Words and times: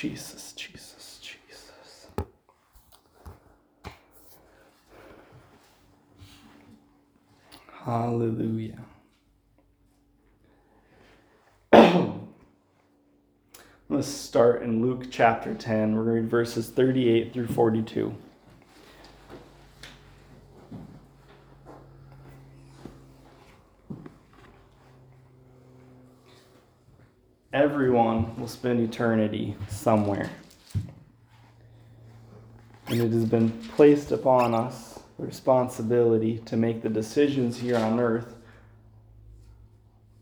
Jesus, 0.00 0.54
Jesus, 0.54 1.20
Jesus. 1.20 2.06
Hallelujah. 7.84 8.80
Let's 13.90 14.06
start 14.06 14.62
in 14.62 14.80
Luke 14.80 15.08
chapter 15.10 15.52
10. 15.52 15.94
We're 15.94 16.04
going 16.04 16.16
to 16.16 16.22
read 16.22 16.30
verses 16.30 16.70
38 16.70 17.34
through 17.34 17.48
42. 17.48 18.14
Everyone 27.52 28.09
will 28.38 28.48
spend 28.48 28.80
eternity 28.80 29.56
somewhere. 29.68 30.30
And 32.86 33.00
it 33.00 33.12
has 33.12 33.24
been 33.24 33.50
placed 33.68 34.10
upon 34.10 34.54
us 34.54 34.98
the 35.18 35.26
responsibility 35.26 36.38
to 36.46 36.56
make 36.56 36.82
the 36.82 36.88
decisions 36.88 37.58
here 37.58 37.76
on 37.76 38.00
earth 38.00 38.34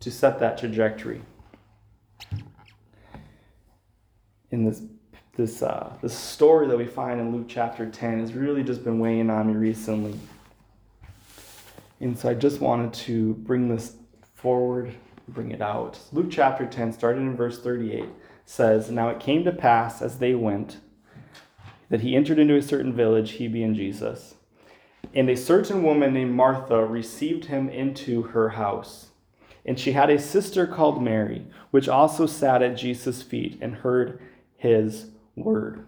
to 0.00 0.10
set 0.10 0.38
that 0.40 0.58
trajectory. 0.58 1.22
In 4.50 4.64
this 4.64 4.82
this 5.36 5.62
uh, 5.62 5.92
this 6.02 6.14
story 6.14 6.66
that 6.66 6.76
we 6.76 6.86
find 6.86 7.20
in 7.20 7.32
Luke 7.32 7.46
chapter 7.48 7.88
10 7.88 8.20
has 8.20 8.32
really 8.32 8.62
just 8.62 8.82
been 8.82 8.98
weighing 8.98 9.30
on 9.30 9.46
me 9.46 9.54
recently. 9.54 10.18
And 12.00 12.18
so 12.18 12.28
I 12.28 12.34
just 12.34 12.60
wanted 12.60 12.92
to 13.04 13.34
bring 13.34 13.68
this 13.68 13.94
forward 14.34 14.94
bring 15.28 15.50
it 15.50 15.60
out. 15.60 15.98
Luke 16.12 16.28
chapter 16.30 16.66
10, 16.66 16.92
starting 16.92 17.26
in 17.26 17.36
verse 17.36 17.60
38, 17.60 18.04
says, 18.44 18.90
Now 18.90 19.08
it 19.08 19.20
came 19.20 19.44
to 19.44 19.52
pass 19.52 20.02
as 20.02 20.18
they 20.18 20.34
went 20.34 20.78
that 21.88 22.00
he 22.00 22.16
entered 22.16 22.38
into 22.38 22.56
a 22.56 22.62
certain 22.62 22.92
village, 22.92 23.32
he 23.32 23.48
being 23.48 23.74
Jesus. 23.74 24.34
And 25.14 25.30
a 25.30 25.36
certain 25.36 25.82
woman 25.82 26.12
named 26.12 26.34
Martha 26.34 26.84
received 26.84 27.46
him 27.46 27.68
into 27.68 28.22
her 28.22 28.50
house. 28.50 29.10
And 29.64 29.78
she 29.78 29.92
had 29.92 30.10
a 30.10 30.18
sister 30.18 30.66
called 30.66 31.02
Mary, 31.02 31.46
which 31.70 31.88
also 31.88 32.26
sat 32.26 32.62
at 32.62 32.76
Jesus' 32.76 33.22
feet 33.22 33.58
and 33.60 33.76
heard 33.76 34.20
his 34.56 35.10
word. 35.36 35.86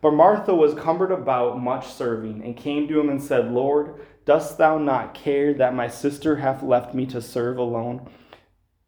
But 0.00 0.12
Martha 0.12 0.54
was 0.54 0.74
cumbered 0.74 1.12
about 1.12 1.60
much 1.60 1.88
serving, 1.88 2.42
and 2.44 2.56
came 2.56 2.86
to 2.88 3.00
him 3.00 3.08
and 3.08 3.22
said, 3.22 3.52
Lord, 3.52 3.94
dost 4.24 4.58
thou 4.58 4.78
not 4.78 5.14
care 5.14 5.54
that 5.54 5.74
my 5.74 5.88
sister 5.88 6.36
hath 6.36 6.62
left 6.62 6.94
me 6.94 7.06
to 7.06 7.22
serve 7.22 7.58
alone? 7.58 8.08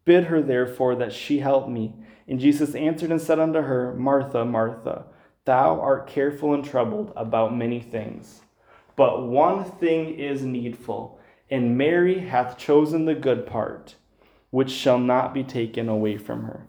Bid 0.05 0.25
her 0.25 0.43
therefore 0.43 0.95
that 0.97 1.13
she 1.13 1.39
help 1.39 1.69
me. 1.69 1.95
And 2.27 2.41
Jesus 2.41 2.75
answered 2.75 3.11
and 3.11 3.21
said 3.21 3.39
unto 3.39 3.61
her, 3.61 3.95
Martha, 3.95 4.45
Martha, 4.45 5.05
thou 5.45 5.81
art 5.81 6.07
careful 6.07 6.55
and 6.55 6.65
troubled 6.65 7.13
about 7.17 7.57
many 7.57 7.81
things. 7.81 8.43
But 8.97 9.27
one 9.27 9.65
thing 9.65 10.19
is 10.19 10.45
needful, 10.45 11.19
and 11.51 11.77
Mary 11.77 12.21
hath 12.21 12.59
chosen 12.59 13.05
the 13.05 13.15
good 13.15 13.47
part, 13.47 13.97
which 14.51 14.71
shall 14.71 14.99
not 14.99 15.33
be 15.35 15.43
taken 15.43 15.89
away 15.89 16.17
from 16.17 16.45
her. 16.45 16.67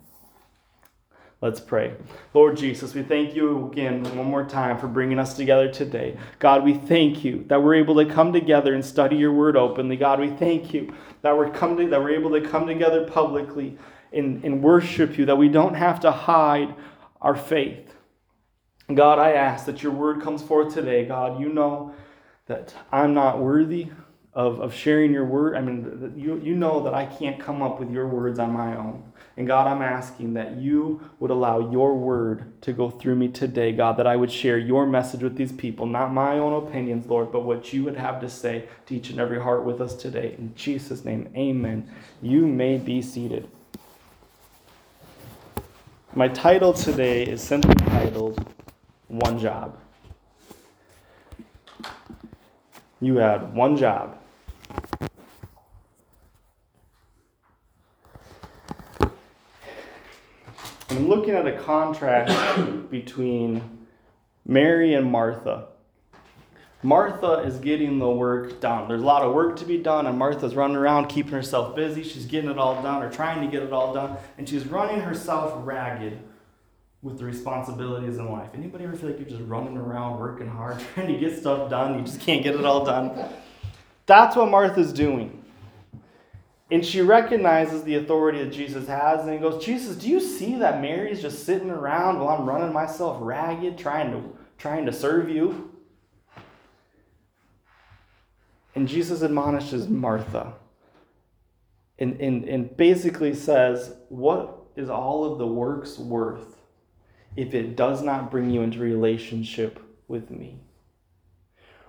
Let's 1.43 1.59
pray. 1.59 1.93
Lord 2.33 2.55
Jesus, 2.55 2.93
we 2.93 3.03
thank 3.03 3.35
you 3.35 3.69
again 3.69 4.01
one 4.15 4.27
more 4.27 4.45
time 4.45 4.77
for 4.77 4.87
bringing 4.87 5.19
us 5.19 5.33
together 5.33 5.69
today. 5.69 6.15
God, 6.39 6.63
we 6.63 6.73
thank 6.73 7.25
you 7.25 7.43
that 7.49 7.61
we're 7.61 7.75
able 7.75 7.95
to 7.95 8.05
come 8.05 8.31
together 8.31 8.73
and 8.73 8.85
study 8.85 9.17
your 9.17 9.33
word 9.33 9.57
openly. 9.57 9.97
God, 9.97 10.21
we 10.21 10.29
thank 10.29 10.73
you 10.73 10.93
that 11.21 11.35
we're, 11.35 11.49
come 11.49 11.75
to, 11.75 11.89
that 11.89 12.01
we're 12.01 12.17
able 12.17 12.31
to 12.31 12.39
come 12.39 12.65
together 12.65 13.05
publicly 13.05 13.77
and, 14.13 14.41
and 14.45 14.63
worship 14.63 15.17
you, 15.17 15.25
that 15.25 15.35
we 15.35 15.49
don't 15.49 15.73
have 15.73 15.99
to 15.99 16.11
hide 16.11 16.73
our 17.19 17.35
faith. 17.35 17.93
God, 18.93 19.19
I 19.19 19.33
ask 19.33 19.65
that 19.65 19.83
your 19.83 19.91
word 19.91 20.21
comes 20.21 20.41
forth 20.41 20.73
today. 20.73 21.03
God, 21.03 21.41
you 21.41 21.49
know 21.49 21.93
that 22.45 22.73
I'm 22.89 23.13
not 23.13 23.39
worthy 23.39 23.89
of, 24.33 24.61
of 24.61 24.73
sharing 24.73 25.11
your 25.11 25.25
word. 25.25 25.57
I 25.57 25.61
mean, 25.61 26.13
you, 26.15 26.39
you 26.41 26.55
know 26.55 26.81
that 26.83 26.93
I 26.93 27.05
can't 27.05 27.37
come 27.37 27.61
up 27.61 27.81
with 27.81 27.91
your 27.91 28.07
words 28.07 28.39
on 28.39 28.53
my 28.53 28.77
own. 28.77 29.11
And 29.35 29.47
God, 29.47 29.65
I'm 29.65 29.81
asking 29.81 30.35
that 30.35 30.57
you 30.57 31.01
would 31.19 31.31
allow 31.31 31.71
your 31.71 31.95
word 31.95 32.61
to 32.61 32.71
go 32.71 32.91
through 32.91 33.15
me 33.15 33.29
today, 33.29 33.71
God, 33.71 33.97
that 33.97 34.05
I 34.05 34.15
would 34.15 34.31
share 34.31 34.59
your 34.59 34.85
message 34.85 35.23
with 35.23 35.35
these 35.35 35.51
people, 35.51 35.87
not 35.87 36.13
my 36.13 36.37
own 36.37 36.67
opinions, 36.67 37.07
Lord, 37.07 37.31
but 37.31 37.43
what 37.43 37.73
you 37.73 37.83
would 37.83 37.97
have 37.97 38.21
to 38.21 38.29
say 38.29 38.65
to 38.85 38.95
each 38.95 39.09
and 39.09 39.19
every 39.19 39.41
heart 39.41 39.63
with 39.65 39.81
us 39.81 39.95
today. 39.95 40.35
In 40.37 40.53
Jesus' 40.53 41.03
name, 41.03 41.33
amen. 41.35 41.89
You 42.21 42.45
may 42.45 42.77
be 42.77 43.01
seated. 43.01 43.49
My 46.13 46.27
title 46.27 46.73
today 46.73 47.23
is 47.23 47.41
simply 47.41 47.73
titled 47.73 48.47
One 49.07 49.39
Job. 49.39 49.79
You 53.01 53.17
had 53.17 53.55
one 53.55 53.77
job. 53.77 54.17
Looking 61.13 61.35
at 61.35 61.47
a 61.47 61.57
contrast 61.57 62.89
between 62.89 63.61
Mary 64.45 64.93
and 64.93 65.11
Martha. 65.11 65.67
Martha 66.81 67.43
is 67.45 67.59
getting 67.59 67.99
the 67.99 68.09
work 68.09 68.59
done. 68.59 68.89
There's 68.89 69.01
a 69.01 69.05
lot 69.05 69.21
of 69.21 69.33
work 69.33 69.55
to 69.57 69.65
be 69.65 69.77
done, 69.77 70.05
and 70.05 70.17
Martha's 70.17 70.53
running 70.53 70.75
around 70.75 71.07
keeping 71.07 71.31
herself 71.31 71.75
busy. 71.75 72.03
She's 72.03 72.25
getting 72.25 72.49
it 72.49 72.57
all 72.57 72.81
done 72.81 73.01
or 73.01 73.09
trying 73.09 73.41
to 73.41 73.47
get 73.47 73.63
it 73.63 73.71
all 73.71 73.93
done, 73.93 74.17
and 74.37 74.49
she's 74.49 74.65
running 74.67 74.99
herself 74.99 75.53
ragged 75.65 76.19
with 77.01 77.19
the 77.19 77.25
responsibilities 77.25 78.17
in 78.17 78.29
life. 78.31 78.49
Anybody 78.53 78.85
ever 78.85 78.95
feel 78.95 79.09
like 79.09 79.19
you're 79.19 79.29
just 79.29 79.43
running 79.43 79.77
around 79.77 80.19
working 80.19 80.47
hard, 80.47 80.79
trying 80.93 81.07
to 81.07 81.19
get 81.19 81.37
stuff 81.37 81.69
done, 81.69 81.99
you 81.99 82.05
just 82.05 82.19
can't 82.19 82.43
get 82.43 82.55
it 82.55 82.65
all 82.65 82.83
done? 82.83 83.29
That's 84.05 84.35
what 84.35 84.49
Martha's 84.49 84.91
doing. 84.91 85.42
And 86.73 86.83
she 86.83 87.01
recognizes 87.01 87.83
the 87.83 87.97
authority 87.97 88.43
that 88.43 88.51
Jesus 88.51 88.87
has 88.87 89.27
and 89.27 89.39
goes, 89.39 89.63
Jesus, 89.63 89.95
do 89.95 90.09
you 90.09 90.19
see 90.19 90.55
that 90.55 90.81
Mary's 90.81 91.21
just 91.21 91.45
sitting 91.45 91.69
around 91.69 92.19
while 92.19 92.35
I'm 92.35 92.49
running 92.49 92.73
myself 92.73 93.19
ragged 93.21 93.77
trying 93.77 94.11
to 94.11 94.35
trying 94.57 94.87
to 94.87 94.91
serve 94.91 95.29
you? 95.29 95.71
And 98.73 98.87
Jesus 98.87 99.21
admonishes 99.21 99.87
Martha 99.87 100.55
and, 101.99 102.19
and, 102.19 102.43
and 102.45 102.75
basically 102.75 103.35
says, 103.35 103.93
What 104.09 104.57
is 104.75 104.89
all 104.89 105.31
of 105.31 105.37
the 105.37 105.45
works 105.45 105.99
worth 105.99 106.57
if 107.35 107.53
it 107.53 107.75
does 107.75 108.01
not 108.01 108.31
bring 108.31 108.49
you 108.49 108.63
into 108.63 108.79
relationship 108.79 109.79
with 110.07 110.31
me? 110.31 110.59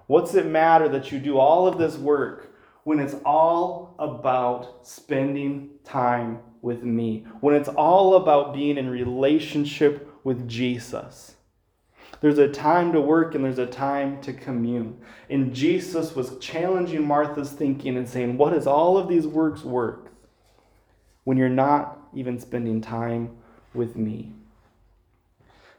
What's 0.09 0.35
it 0.35 0.45
matter 0.45 0.91
that 0.91 1.11
you 1.11 1.21
do 1.21 1.39
all 1.39 1.67
of 1.67 1.79
this 1.79 1.97
work 1.97 2.54
when 2.85 3.01
it's 3.01 3.17
all 3.25 3.95
about 3.99 4.87
spending 4.87 5.71
time 5.85 6.39
with 6.63 6.83
me? 6.83 7.27
When 7.41 7.55
it's 7.55 7.69
all 7.69 8.15
about 8.17 8.55
being 8.55 8.79
in 8.79 8.89
relationship 8.89 10.09
with 10.23 10.49
Jesus? 10.49 11.35
There's 12.21 12.39
a 12.39 12.49
time 12.49 12.93
to 12.93 13.01
work 13.01 13.35
and 13.35 13.45
there's 13.45 13.59
a 13.59 13.67
time 13.67 14.21
to 14.23 14.33
commune. 14.33 14.99
And 15.29 15.55
Jesus 15.55 16.15
was 16.15 16.39
challenging 16.39 17.07
Martha's 17.07 17.51
thinking 17.51 17.97
and 17.97 18.09
saying, 18.09 18.39
What 18.39 18.55
is 18.55 18.67
all 18.67 18.97
of 18.97 19.09
these 19.09 19.27
works 19.27 19.63
worth 19.63 20.09
when 21.25 21.37
you're 21.37 21.49
not 21.49 21.99
even 22.15 22.39
spending 22.39 22.81
time 22.81 23.37
with 23.75 23.97
me? 23.97 24.33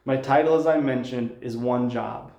My 0.03 0.17
title, 0.17 0.55
as 0.55 0.67
I 0.67 0.79
mentioned, 0.79 1.35
is 1.41 1.57
One 1.57 1.89
Job. 1.89 2.31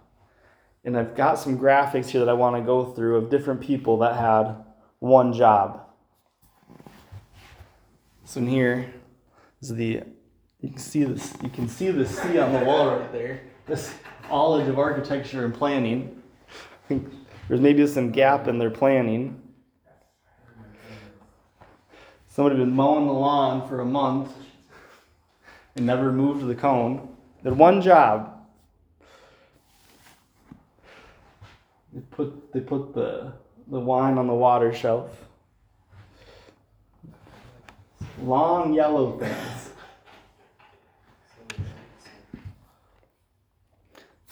And 0.86 0.96
I've 0.96 1.16
got 1.16 1.38
some 1.38 1.58
graphics 1.58 2.06
here 2.06 2.20
that 2.20 2.28
I 2.28 2.32
want 2.32 2.56
to 2.56 2.62
go 2.62 2.84
through 2.92 3.16
of 3.16 3.28
different 3.28 3.60
people 3.60 3.98
that 3.98 4.16
had 4.16 4.54
one 5.00 5.32
job. 5.32 5.84
So 8.24 8.40
in 8.40 8.46
here 8.46 8.94
is 9.60 9.70
the 9.70 10.02
you 10.60 10.70
can 10.70 10.78
see 10.78 11.04
this 11.04 11.34
you 11.42 11.50
can 11.50 11.68
see 11.68 11.90
the 11.90 12.06
sea 12.06 12.38
on 12.38 12.52
the 12.52 12.64
wall 12.64 12.96
right 12.96 13.12
there 13.12 13.42
this 13.66 13.92
knowledge 14.28 14.68
of 14.68 14.78
architecture 14.78 15.44
and 15.44 15.52
planning. 15.52 16.22
There's 16.88 17.60
maybe 17.60 17.84
some 17.88 18.12
gap 18.12 18.46
in 18.46 18.58
their 18.58 18.70
planning. 18.70 19.42
Somebody 22.28 22.56
been 22.56 22.74
mowing 22.74 23.06
the 23.06 23.12
lawn 23.12 23.68
for 23.68 23.80
a 23.80 23.84
month 23.84 24.32
and 25.74 25.84
never 25.84 26.12
moved 26.12 26.46
the 26.46 26.54
cone. 26.54 27.16
They 27.42 27.50
had 27.50 27.58
one 27.58 27.82
job. 27.82 28.35
They 31.96 32.02
put 32.10 32.52
they 32.52 32.60
put 32.60 32.92
the 32.92 33.32
the 33.68 33.80
wine 33.80 34.18
on 34.18 34.26
the 34.26 34.34
water 34.34 34.74
shelf. 34.74 35.24
Long 38.22 38.74
yellow 38.74 39.18
things. 39.18 39.70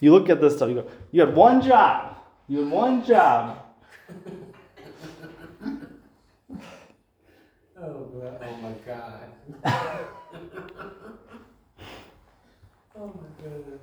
You 0.01 0.13
look 0.13 0.29
at 0.29 0.43
this 0.43 0.57
stuff, 0.57 0.69
you 0.69 0.75
go, 0.75 0.87
you 1.11 1.23
had 1.23 1.35
one 1.35 1.63
job. 1.63 2.19
You 2.49 2.65
had 2.65 2.71
one 2.71 3.03
job. 3.03 3.65
oh, 7.81 7.81
oh 7.81 8.57
my 8.61 8.73
God. 8.85 9.31
oh 12.95 13.11
my 13.17 13.29
God. 13.43 13.81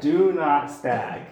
Do 0.00 0.32
not 0.32 0.70
stag. 0.70 1.22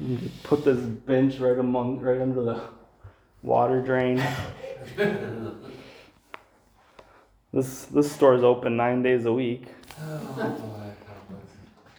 You 0.00 0.08
need 0.08 0.22
to 0.22 0.48
put 0.48 0.64
this 0.64 0.78
bench 0.78 1.38
right 1.38 1.58
among, 1.58 2.00
right 2.00 2.20
under 2.20 2.42
the 2.42 2.60
water 3.42 3.80
drain. 3.80 4.16
this 7.52 7.84
this 7.84 8.10
store 8.12 8.34
is 8.34 8.42
open 8.42 8.76
nine 8.76 9.02
days 9.02 9.24
a 9.24 9.32
week. 9.32 9.66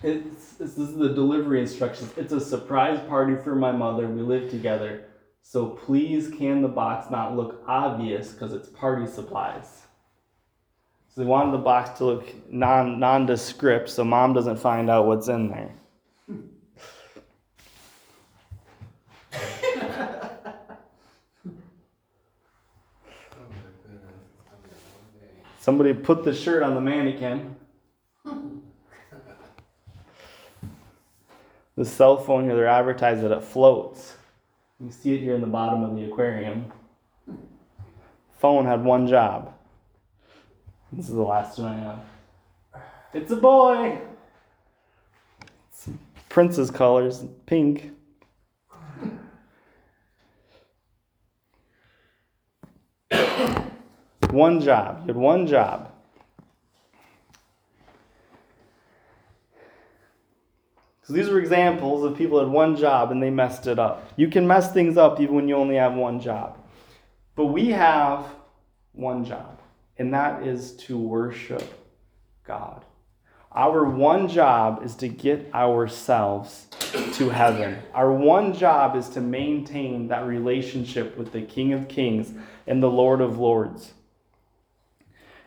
It's, 0.04 0.54
this 0.54 0.78
is 0.78 0.96
the 0.96 1.10
delivery 1.10 1.62
instructions. 1.62 2.12
It's 2.18 2.34
a 2.34 2.40
surprise 2.40 3.00
party 3.08 3.36
for 3.44 3.56
my 3.56 3.72
mother. 3.72 4.08
We 4.08 4.22
live 4.22 4.52
together. 4.52 5.06
So 5.42 5.68
please 5.68 6.30
can 6.30 6.62
the 6.62 6.68
box 6.68 7.10
not 7.10 7.36
look 7.36 7.64
obvious 7.68 8.32
because 8.32 8.54
it's 8.54 8.68
party 8.70 9.08
supplies. 9.08 9.85
So 11.16 11.22
they 11.22 11.28
wanted 11.28 11.54
the 11.54 11.60
box 11.60 11.98
to 12.00 12.06
look 12.06 12.52
non 12.52 13.00
nondescript 13.00 13.88
so 13.88 14.04
mom 14.04 14.34
doesn't 14.34 14.58
find 14.58 14.90
out 14.90 15.06
what's 15.06 15.30
in 15.30 15.48
there. 15.48 15.72
Somebody 25.62 25.94
put 25.94 26.26
the 26.26 26.34
shirt 26.34 26.62
on 26.62 26.76
the 26.76 26.82
mannequin. 26.82 27.56
the 31.78 31.86
cell 31.86 32.18
phone 32.18 32.44
here, 32.44 32.56
they're 32.56 32.68
advertised 32.68 33.22
that 33.24 33.32
it 33.32 33.42
floats. 33.42 34.18
You 34.82 34.92
see 34.92 35.14
it 35.16 35.22
here 35.22 35.36
in 35.36 35.42
the 35.42 35.48
bottom 35.48 35.82
of 35.82 35.96
the 35.96 36.04
aquarium. 36.12 36.74
Phone 38.38 38.66
had 38.66 38.84
one 38.84 39.08
job. 39.08 39.54
This 40.96 41.10
is 41.10 41.16
the 41.16 41.22
last 41.22 41.60
one 41.60 41.74
I 41.74 41.80
have. 41.80 42.00
It's 43.14 43.32
a 43.32 43.36
boy. 43.36 44.00
It's 45.70 45.90
Prince's 46.30 46.72
colors, 46.72 47.24
pink. 47.46 47.92
one 54.36 54.60
job. 54.62 55.02
You 55.02 55.08
had 55.08 55.16
one 55.16 55.48
job. 55.48 55.92
So 61.04 61.14
these 61.14 61.30
are 61.30 61.40
examples 61.40 62.04
of 62.04 62.18
people 62.18 62.40
had 62.40 62.50
one 62.50 62.76
job 62.76 63.12
and 63.12 63.22
they 63.22 63.30
messed 63.30 63.68
it 63.68 63.80
up. 63.80 64.12
You 64.16 64.28
can 64.28 64.48
mess 64.48 64.74
things 64.74 64.98
up 64.98 65.20
even 65.20 65.36
when 65.36 65.48
you 65.48 65.56
only 65.56 65.76
have 65.76 65.94
one 65.94 66.20
job. 66.20 66.58
But 67.36 67.46
we 67.46 67.70
have 67.70 68.26
one 68.94 69.24
job, 69.24 69.55
and 69.98 70.14
that 70.14 70.46
is 70.46 70.74
to 70.74 70.98
worship 70.98 71.64
God. 72.46 72.84
Our 73.52 73.86
one 73.86 74.28
job 74.28 74.84
is 74.84 74.96
to 74.96 75.08
get 75.08 75.50
ourselves 75.54 76.68
to 77.14 77.30
heaven. 77.30 77.78
Our 77.94 78.12
one 78.12 78.54
job 78.54 78.98
is 78.98 79.08
to 79.10 79.22
maintain 79.22 80.10
that 80.10 80.26
relationship 80.26 81.18
with 81.18 81.32
the 81.32 81.42
King 81.42 81.72
of 81.72 81.88
Kings 81.88 82.34
and 82.68 82.84
the 82.84 82.90
Lord 82.90 83.22
of 83.22 83.38
Lords. 83.38 83.94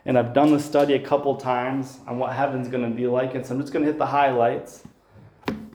And 0.05 0.17
I've 0.17 0.33
done 0.33 0.51
the 0.51 0.59
study 0.59 0.95
a 0.95 0.99
couple 0.99 1.35
times 1.35 1.99
on 2.07 2.17
what 2.17 2.33
heaven's 2.33 2.67
going 2.67 2.89
to 2.89 2.95
be 2.95 3.05
like, 3.05 3.35
and 3.35 3.45
so 3.45 3.53
I'm 3.53 3.61
just 3.61 3.71
going 3.71 3.85
to 3.85 3.91
hit 3.91 3.99
the 3.99 4.07
highlights. 4.07 4.81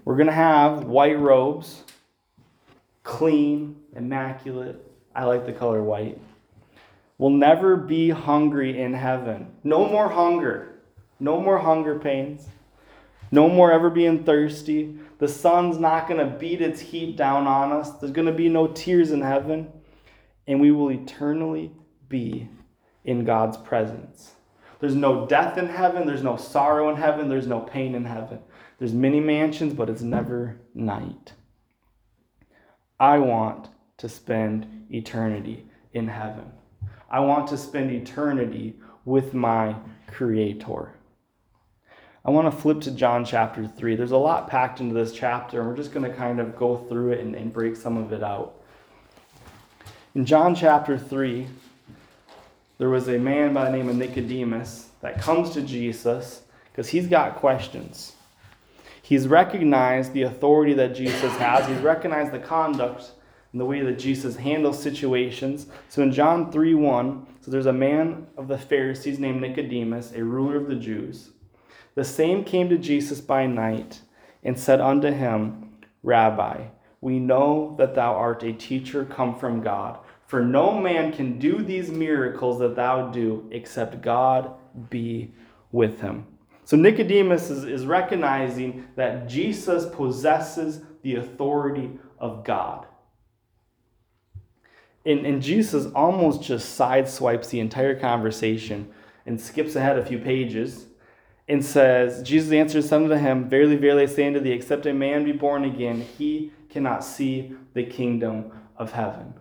We're 0.05 0.17
going 0.17 0.27
to 0.27 0.33
have 0.33 0.85
white 0.85 1.19
robes, 1.19 1.85
clean, 3.05 3.77
immaculate. 3.95 4.85
I 5.15 5.25
like 5.25 5.47
the 5.47 5.53
color 5.53 5.85
white. 5.85 6.19
We'll 7.19 7.31
never 7.31 7.77
be 7.77 8.11
hungry 8.11 8.81
in 8.81 8.93
heaven. 8.95 9.53
No 9.63 9.87
more 9.87 10.09
hunger. 10.09 10.81
No 11.21 11.41
more 11.41 11.59
hunger 11.59 11.99
pains. 11.99 12.47
No 13.31 13.49
more 13.49 13.73
ever 13.73 13.91
being 13.91 14.25
thirsty. 14.25 14.99
The 15.19 15.29
sun's 15.29 15.79
not 15.79 16.09
going 16.09 16.19
to 16.19 16.37
beat 16.39 16.61
its 16.61 16.81
heat 16.81 17.17
down 17.17 17.47
on 17.47 17.73
us. 17.73 17.91
There's 17.93 18.13
going 18.13 18.27
to 18.27 18.33
be 18.33 18.49
no 18.49 18.67
tears 18.69 19.11
in 19.11 19.21
heaven. 19.21 19.73
And 20.47 20.61
we 20.61 20.71
will 20.71 20.91
eternally 20.91 21.73
be 22.09 22.49
in 23.05 23.25
God's 23.25 23.57
presence. 23.57 24.33
There's 24.81 24.95
no 24.95 25.27
death 25.27 25.57
in 25.57 25.69
heaven. 25.69 26.07
There's 26.07 26.23
no 26.23 26.37
sorrow 26.37 26.91
in 26.91 26.97
heaven. 26.97 27.29
There's 27.29 27.47
no 27.47 27.61
pain 27.61 27.95
in 27.95 28.05
heaven. 28.05 28.41
There's 28.79 28.93
many 28.93 29.21
mansions, 29.21 29.73
but 29.73 29.89
it's 29.89 30.03
never 30.03 30.61
night. 30.75 31.33
I 32.99 33.19
want 33.19 33.69
to 33.99 34.09
spend 34.09 34.87
eternity 34.91 35.67
in 35.93 36.09
heaven. 36.09 36.53
I 37.15 37.21
want 37.21 37.47
to 37.51 37.57
spend 37.57 37.93
eternity 37.93 38.75
with 39.05 39.35
my 39.35 39.77
Creator. 40.09 40.91
I 42.25 42.31
want 42.33 42.53
to 42.53 42.61
flip 42.61 42.81
to 42.81 42.91
John 42.91 43.25
chapter 43.25 43.69
3. 43.69 43.95
There's 43.95 44.11
a 44.11 44.17
lot 44.17 44.49
packed 44.49 44.81
into 44.81 44.95
this 44.95 45.13
chapter, 45.13 45.61
and 45.61 45.69
we're 45.69 45.77
just 45.77 45.93
going 45.93 46.11
to 46.11 46.17
kind 46.17 46.41
of 46.41 46.57
go 46.57 46.77
through 46.77 47.13
it 47.13 47.21
and, 47.21 47.37
and 47.37 47.53
break 47.53 47.77
some 47.77 47.97
of 47.97 48.13
it 48.13 48.25
out. 48.25 48.61
In 50.17 50.27
John 50.27 50.57
chapter 50.57 50.99
3, 50.99 51.47
there 52.79 52.91
was 52.91 53.07
a 53.07 53.17
man 53.17 53.55
by 53.55 53.71
the 53.71 53.77
name 53.77 53.89
of 53.89 53.95
Nicodemus 53.95 54.89
that 55.01 55.21
comes 55.21 55.51
to 55.51 55.63
Jesus 55.63 56.43
because 56.73 56.89
he's 56.89 57.07
got 57.07 57.37
questions. 57.37 58.15
He's 59.03 59.29
recognized 59.29 60.15
the 60.15 60.23
authority 60.23 60.75
that 60.75 60.97
Jesus 60.97 61.33
has. 61.37 61.65
He's 61.69 61.79
recognized 61.79 62.33
the 62.33 62.41
conduct 62.41 63.13
and 63.55 63.61
the 63.61 63.65
way 63.65 63.83
that 63.83 64.01
Jesus 64.01 64.35
handles 64.35 64.83
situations. 64.83 65.69
So 65.89 66.03
in 66.03 66.11
John 66.11 66.51
3 66.51 66.75
1, 66.75 67.27
so 67.41 67.53
there's 67.53 67.67
a 67.67 67.73
man 67.73 68.27
of 68.37 68.49
the 68.49 68.59
Pharisees 68.59 69.21
named 69.21 69.41
Nicodemus, 69.41 70.11
a 70.11 70.25
ruler 70.25 70.57
of 70.57 70.67
the 70.67 70.75
Jews. 70.75 71.31
The 71.95 72.03
same 72.03 72.43
came 72.43 72.69
to 72.69 72.77
Jesus 72.77 73.21
by 73.21 73.47
night 73.47 74.01
and 74.43 74.59
said 74.59 74.81
unto 74.81 75.13
him, 75.13 75.77
Rabbi, 76.03 76.65
we 77.01 77.21
know 77.21 77.77
that 77.79 77.95
thou 77.95 78.15
art 78.15 78.43
a 78.43 78.53
teacher 78.53 79.05
come 79.05 79.39
from 79.39 79.63
God. 79.63 80.01
For 80.27 80.43
no 80.43 80.77
man 80.77 81.13
can 81.13 81.39
do 81.39 81.63
these 81.63 81.93
miracles 81.93 82.59
that 82.59 82.75
thou 82.75 83.13
do 83.13 83.49
except 83.53 84.03
God 84.03 84.51
be 84.91 85.33
with 85.71 86.01
him. 86.01 86.27
So 86.65 86.77
Nicodemus 86.77 87.51
is, 87.51 87.63
is 87.63 87.87
recognizing 87.87 88.89
that 88.97 89.29
Jesus 89.29 89.87
possesses 89.95 90.81
the 91.03 91.17
authority 91.17 91.93
of 92.19 92.43
God. 92.43 92.87
And, 95.07 95.27
and 95.27 95.43
Jesus 95.43 95.87
almost 95.95 96.43
just 96.43 96.79
sideswipes 96.79 97.51
the 97.51 97.61
entire 97.61 97.99
conversation 97.99 98.91
and 99.27 99.41
skips 99.41 99.77
ahead 99.77 99.99
a 99.99 100.05
few 100.05 100.19
pages 100.19 100.87
and 101.47 101.65
says, 101.65 102.23
Jesus 102.23 102.53
answers 102.53 102.91
unto 102.91 103.15
him, 103.15 103.49
Verily, 103.49 103.77
verily, 103.77 104.05
I 104.05 104.07
say 104.07 104.27
unto 104.27 104.41
thee, 104.41 104.53
except 104.53 104.87
a 104.87 104.95
man 104.95 105.25
be 105.25 105.33
born 105.33 105.65
again, 105.65 106.01
he 106.01 106.53
cannot 106.71 107.05
see 107.05 107.55
the 107.75 107.85
kingdom 107.85 108.51
of 108.77 108.93
heaven. 108.93 109.35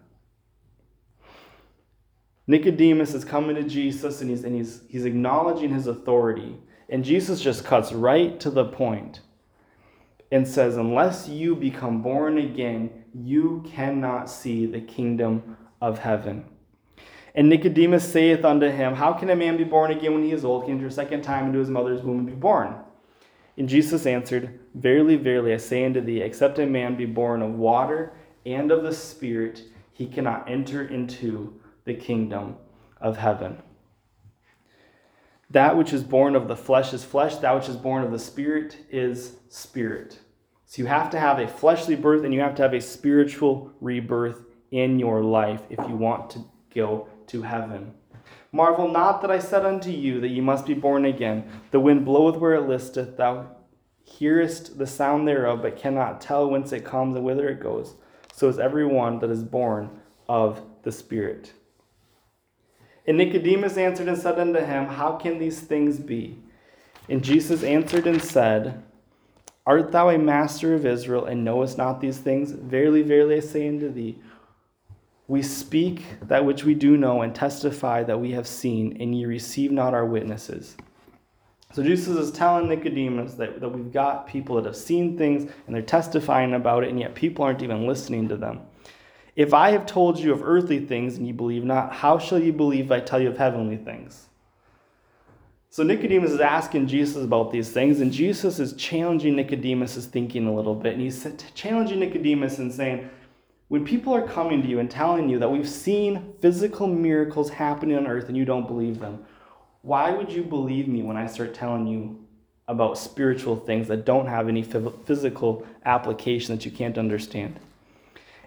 Nicodemus 2.46 3.14
is 3.14 3.24
coming 3.24 3.56
to 3.56 3.64
Jesus 3.64 4.20
and 4.20 4.30
he's, 4.30 4.44
and 4.44 4.54
he's, 4.54 4.82
he's 4.90 5.06
acknowledging 5.06 5.74
his 5.74 5.88
authority. 5.88 6.58
And 6.90 7.06
Jesus 7.06 7.42
just 7.42 7.64
cuts 7.64 7.94
right 7.94 8.38
to 8.42 8.50
the 8.50 8.66
point 8.66 9.22
and 10.30 10.46
says, 10.46 10.76
Unless 10.76 11.30
you 11.30 11.56
become 11.56 12.02
born 12.02 12.38
again, 12.38 13.06
you 13.14 13.64
cannot 13.66 14.30
see 14.30 14.66
the 14.66 14.82
kingdom 14.82 15.58
of 15.84 16.00
heaven. 16.00 16.46
And 17.36 17.50
Nicodemus 17.50 18.10
saith 18.10 18.46
unto 18.46 18.70
him, 18.70 18.96
How 18.96 19.12
can 19.12 19.30
a 19.30 19.36
man 19.36 19.58
be 19.58 19.66
born 19.66 19.92
again 19.92 20.14
when 20.14 20.24
he 20.24 20.32
is 20.32 20.46
old? 20.46 20.64
Can 20.64 20.76
enter 20.76 20.88
a 20.88 20.92
second 20.92 21.24
time 21.24 21.48
into 21.48 21.60
his 21.60 21.70
mother's 21.70 22.02
womb 22.02 22.20
and 22.20 22.28
be 22.28 22.34
born? 22.34 22.76
And 23.58 23.68
Jesus 23.68 24.06
answered, 24.06 24.62
Verily, 24.74 25.18
verily, 25.18 25.54
I 25.54 25.58
say 25.58 25.86
unto 25.86 26.00
thee, 26.00 26.22
except 26.22 26.58
a 26.58 26.66
man 26.66 26.96
be 26.96 27.06
born 27.06 27.42
of 27.42 27.56
water 27.56 28.14
and 28.46 28.72
of 28.72 28.84
the 28.84 28.94
Spirit, 28.94 29.64
he 29.92 30.08
cannot 30.08 30.50
enter 30.50 30.88
into 30.88 31.60
the 31.84 31.94
kingdom 31.94 32.56
of 33.02 33.18
heaven. 33.18 33.62
That 35.50 35.76
which 35.76 35.92
is 35.92 36.04
born 36.04 36.34
of 36.36 36.48
the 36.48 36.56
flesh 36.56 36.94
is 36.94 37.04
flesh, 37.04 37.36
that 37.38 37.54
which 37.54 37.68
is 37.68 37.76
born 37.76 38.04
of 38.04 38.12
the 38.12 38.18
spirit 38.18 38.78
is 38.90 39.34
spirit. 39.50 40.18
So 40.66 40.82
you 40.82 40.88
have 40.88 41.12
to 41.12 41.20
have 41.20 41.38
a 41.38 41.48
fleshly 41.48 41.96
birth 41.96 42.24
and 42.24 42.34
you 42.34 42.40
have 42.40 42.56
to 42.56 42.64
have 42.64 42.74
a 42.74 42.82
spiritual 42.82 43.72
rebirth 43.80 44.40
in 44.74 44.98
your 44.98 45.22
life 45.22 45.62
if 45.70 45.80
you 45.88 45.96
want 45.96 46.32
to 46.32 46.44
go 46.74 47.08
to 47.28 47.44
heaven. 47.44 47.94
Marvel 48.52 48.88
not 48.88 49.22
that 49.22 49.32
I 49.32 49.40
said 49.40 49.66
unto 49.66 49.92
you 49.92 50.20
that 50.20 50.30
you 50.30 50.42
must 50.42 50.66
be 50.66 50.74
born 50.74 51.06
again. 51.06 51.46
The 51.72 51.80
wind 51.80 52.06
bloweth 52.06 52.38
where 52.38 52.56
it 52.56 52.68
listeth, 52.68 53.16
thou 53.16 53.56
hearest 54.04 54.78
the 54.80 54.88
sound 54.88 55.28
thereof, 55.28 55.62
but 55.62 55.78
cannot 55.78 56.22
tell 56.22 56.50
whence 56.50 56.72
it 56.72 56.84
comes 56.84 57.16
and 57.16 57.24
whither 57.24 57.50
it 57.50 57.62
goes. 57.62 57.94
So 58.34 58.50
is 58.50 58.60
every 58.60 58.86
one 58.86 59.20
that 59.20 59.30
is 59.30 59.44
born 59.44 59.90
of 60.28 60.62
the 60.82 60.92
Spirit. 60.92 61.54
And 63.06 63.18
Nicodemus 63.18 63.78
answered 63.78 64.08
and 64.08 64.18
said 64.18 64.40
unto 64.40 64.60
him, 64.60 64.88
How 64.88 65.18
can 65.18 65.38
these 65.38 65.60
things 65.60 66.00
be? 66.00 66.40
And 67.10 67.24
Jesus 67.24 67.64
answered 67.64 68.08
and 68.08 68.22
said, 68.22 68.84
Art 69.66 69.92
thou 69.92 70.10
a 70.10 70.18
master 70.18 70.74
of 70.74 70.86
Israel, 70.86 71.26
and 71.26 71.46
knowest 71.46 71.78
not 71.78 72.02
these 72.02 72.18
things? 72.18 72.52
Verily, 72.52 73.02
verily, 73.02 73.38
I 73.38 73.40
say 73.40 73.68
unto 73.68 73.92
thee, 73.92 74.20
We 75.28 75.42
speak 75.42 76.04
that 76.24 76.46
which 76.46 76.64
we 76.66 76.74
do 76.74 76.98
know 76.98 77.22
and 77.22 77.34
testify 77.34 78.04
that 78.04 78.20
we 78.20 78.32
have 78.32 78.48
seen, 78.48 78.98
and 79.00 79.16
ye 79.18 79.26
receive 79.26 79.72
not 79.72 79.94
our 79.94 80.06
witnesses. 80.06 80.76
So 81.74 81.82
Jesus 81.82 82.16
is 82.18 82.32
telling 82.32 82.68
Nicodemus 82.68 83.34
that, 83.36 83.60
that 83.60 83.70
we've 83.70 83.92
got 83.92 84.28
people 84.28 84.58
that 84.58 84.66
have 84.66 84.76
seen 84.76 85.18
things 85.18 85.52
and 85.66 85.76
they're 85.76 85.82
testifying 85.82 86.54
about 86.54 86.84
it, 86.84 86.90
and 86.90 87.00
yet 87.00 87.16
people 87.16 87.44
aren't 87.44 87.64
even 87.64 87.88
listening 87.88 88.28
to 88.30 88.38
them. 88.38 88.62
If 89.36 89.56
I 89.56 89.72
have 89.72 89.88
told 89.88 90.20
you 90.20 90.32
of 90.32 90.44
earthly 90.44 90.86
things 90.86 91.18
and 91.18 91.26
ye 91.26 91.32
believe 91.32 91.64
not, 91.64 91.92
how 91.92 92.20
shall 92.20 92.38
ye 92.38 92.52
believe 92.52 92.86
if 92.86 92.92
I 92.92 93.00
tell 93.00 93.20
you 93.20 93.30
of 93.30 93.38
heavenly 93.38 93.78
things? 93.78 94.28
So 95.72 95.82
Nicodemus 95.82 96.30
is 96.30 96.40
asking 96.40 96.86
Jesus 96.86 97.24
about 97.24 97.52
these 97.52 97.72
things, 97.72 98.00
and 98.00 98.12
Jesus 98.12 98.60
is 98.60 98.74
challenging 98.74 99.36
Nicodemus' 99.36 100.06
thinking 100.06 100.46
a 100.46 100.54
little 100.54 100.76
bit. 100.76 100.94
And 100.94 101.02
he's 101.02 101.26
challenging 101.56 102.00
Nicodemus 102.00 102.60
and 102.60 102.72
saying, 102.72 103.10
when 103.74 103.84
people 103.84 104.14
are 104.14 104.28
coming 104.28 104.62
to 104.62 104.68
you 104.68 104.78
and 104.78 104.92
telling 104.92 105.28
you 105.28 105.40
that 105.40 105.50
we've 105.50 105.68
seen 105.68 106.36
physical 106.42 106.86
miracles 106.86 107.50
happening 107.50 107.98
on 107.98 108.06
earth 108.06 108.28
and 108.28 108.38
you 108.38 108.46
don't 108.46 108.68
believe 108.68 109.00
them, 109.00 109.26
why 109.82 110.12
would 110.12 110.32
you 110.32 110.44
believe 110.44 110.88
me 110.88 111.02
when 111.02 111.18
I 111.18 111.26
start 111.26 111.56
telling 111.56 111.88
you 111.88 112.24
about 112.68 113.00
spiritual 113.00 113.56
things 113.56 113.88
that 113.88 114.06
don't 114.06 114.28
have 114.28 114.48
any 114.48 114.62
physical 114.62 115.66
application 115.86 116.56
that 116.56 116.66
you 116.66 116.72
can't 116.72 117.00
understand? 117.00 117.60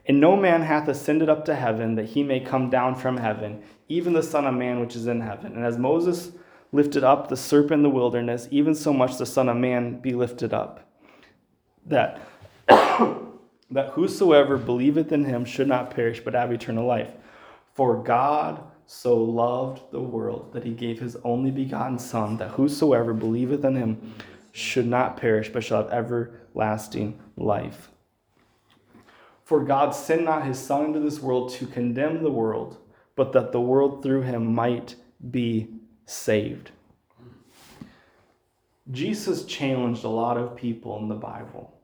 And 0.06 0.20
no 0.20 0.36
man 0.36 0.62
hath 0.62 0.86
ascended 0.86 1.28
up 1.28 1.44
to 1.46 1.56
heaven 1.56 1.96
that 1.96 2.10
he 2.10 2.22
may 2.22 2.38
come 2.38 2.70
down 2.70 2.94
from 2.94 3.16
heaven, 3.16 3.64
even 3.88 4.12
the 4.12 4.22
Son 4.22 4.46
of 4.46 4.54
Man 4.54 4.78
which 4.78 4.94
is 4.94 5.08
in 5.08 5.22
heaven. 5.22 5.56
And 5.56 5.64
as 5.64 5.76
Moses 5.76 6.30
lifted 6.70 7.02
up 7.02 7.26
the 7.26 7.36
serpent 7.36 7.80
in 7.80 7.82
the 7.82 7.90
wilderness, 7.90 8.46
even 8.52 8.76
so 8.76 8.92
much 8.92 9.18
the 9.18 9.26
Son 9.26 9.48
of 9.48 9.56
Man 9.56 9.98
be 9.98 10.12
lifted 10.12 10.54
up. 10.54 10.88
That, 11.84 12.20
that 13.70 13.90
whosoever 13.90 14.56
believeth 14.56 15.12
in 15.12 15.24
him 15.24 15.44
should 15.44 15.68
not 15.68 15.90
perish, 15.90 16.20
but 16.20 16.34
have 16.34 16.52
eternal 16.52 16.86
life. 16.86 17.10
For 17.74 18.02
God 18.02 18.62
so 18.86 19.16
loved 19.16 19.90
the 19.90 20.00
world 20.00 20.52
that 20.52 20.64
he 20.64 20.72
gave 20.72 21.00
his 21.00 21.16
only 21.24 21.50
begotten 21.50 21.98
Son, 21.98 22.36
that 22.38 22.50
whosoever 22.50 23.12
believeth 23.12 23.64
in 23.64 23.74
him 23.74 24.14
should 24.52 24.86
not 24.86 25.16
perish, 25.16 25.50
but 25.50 25.64
shall 25.64 25.82
have 25.82 25.92
everlasting 25.92 27.18
life. 27.36 27.90
For 29.42 29.62
God 29.62 29.90
sent 29.90 30.24
not 30.24 30.46
his 30.46 30.58
Son 30.58 30.86
into 30.86 31.00
this 31.00 31.20
world 31.20 31.50
to 31.54 31.66
condemn 31.66 32.22
the 32.22 32.30
world, 32.30 32.78
but 33.14 33.32
that 33.32 33.52
the 33.52 33.60
world 33.60 34.02
through 34.02 34.22
him 34.22 34.54
might 34.54 34.94
be 35.30 35.68
saved. 36.04 36.70
Jesus 38.90 39.44
challenged 39.44 40.04
a 40.04 40.08
lot 40.08 40.36
of 40.36 40.56
people 40.56 40.98
in 40.98 41.08
the 41.08 41.14
Bible. 41.14 41.75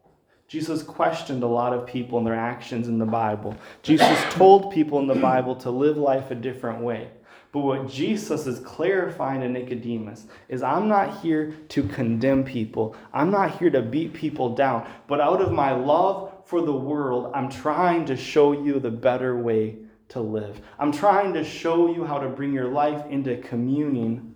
Jesus 0.53 0.83
questioned 0.83 1.43
a 1.43 1.47
lot 1.47 1.73
of 1.73 1.87
people 1.87 2.19
and 2.19 2.27
their 2.27 2.35
actions 2.35 2.87
in 2.87 2.99
the 2.99 3.07
Bible. 3.07 3.57
Jesus 3.83 4.23
told 4.35 4.71
people 4.71 4.99
in 4.99 5.07
the 5.07 5.15
Bible 5.15 5.57
to 5.57 5.71
live 5.71 5.97
life 5.97 6.31
a 6.31 6.35
different 6.35 6.83
way. 6.83 7.09
But 7.53 7.61
what 7.61 7.89
Jesus 7.89 8.47
is 8.47 8.59
clarifying 8.59 9.41
to 9.41 9.49
Nicodemus 9.49 10.27
is 10.51 10.63
I'm 10.63 10.89
not 10.89 11.23
here 11.23 11.55
to 11.71 11.85
condemn 11.85 12.45
people. 12.45 12.95
I'm 13.15 13.31
not 13.31 13.59
here 13.59 13.71
to 13.71 13.81
beat 13.81 14.13
people 14.13 14.55
down. 14.55 14.87
But 15.07 15.23
out 15.23 15.41
of 15.41 15.53
my 15.53 15.73
love 15.73 16.31
for 16.45 16.61
the 16.61 16.71
world, 16.71 17.33
I'm 17.35 17.49
trying 17.49 18.05
to 18.05 18.15
show 18.15 18.53
you 18.53 18.79
the 18.79 18.91
better 18.91 19.39
way 19.39 19.79
to 20.11 20.21
live. 20.21 20.61
I'm 20.79 20.93
trying 20.93 21.33
to 21.33 21.45
show 21.45 21.91
you 21.91 22.05
how 22.05 22.19
to 22.19 22.29
bring 22.29 22.53
your 22.53 22.69
life 22.69 23.07
into 23.09 23.39
communion 23.39 24.35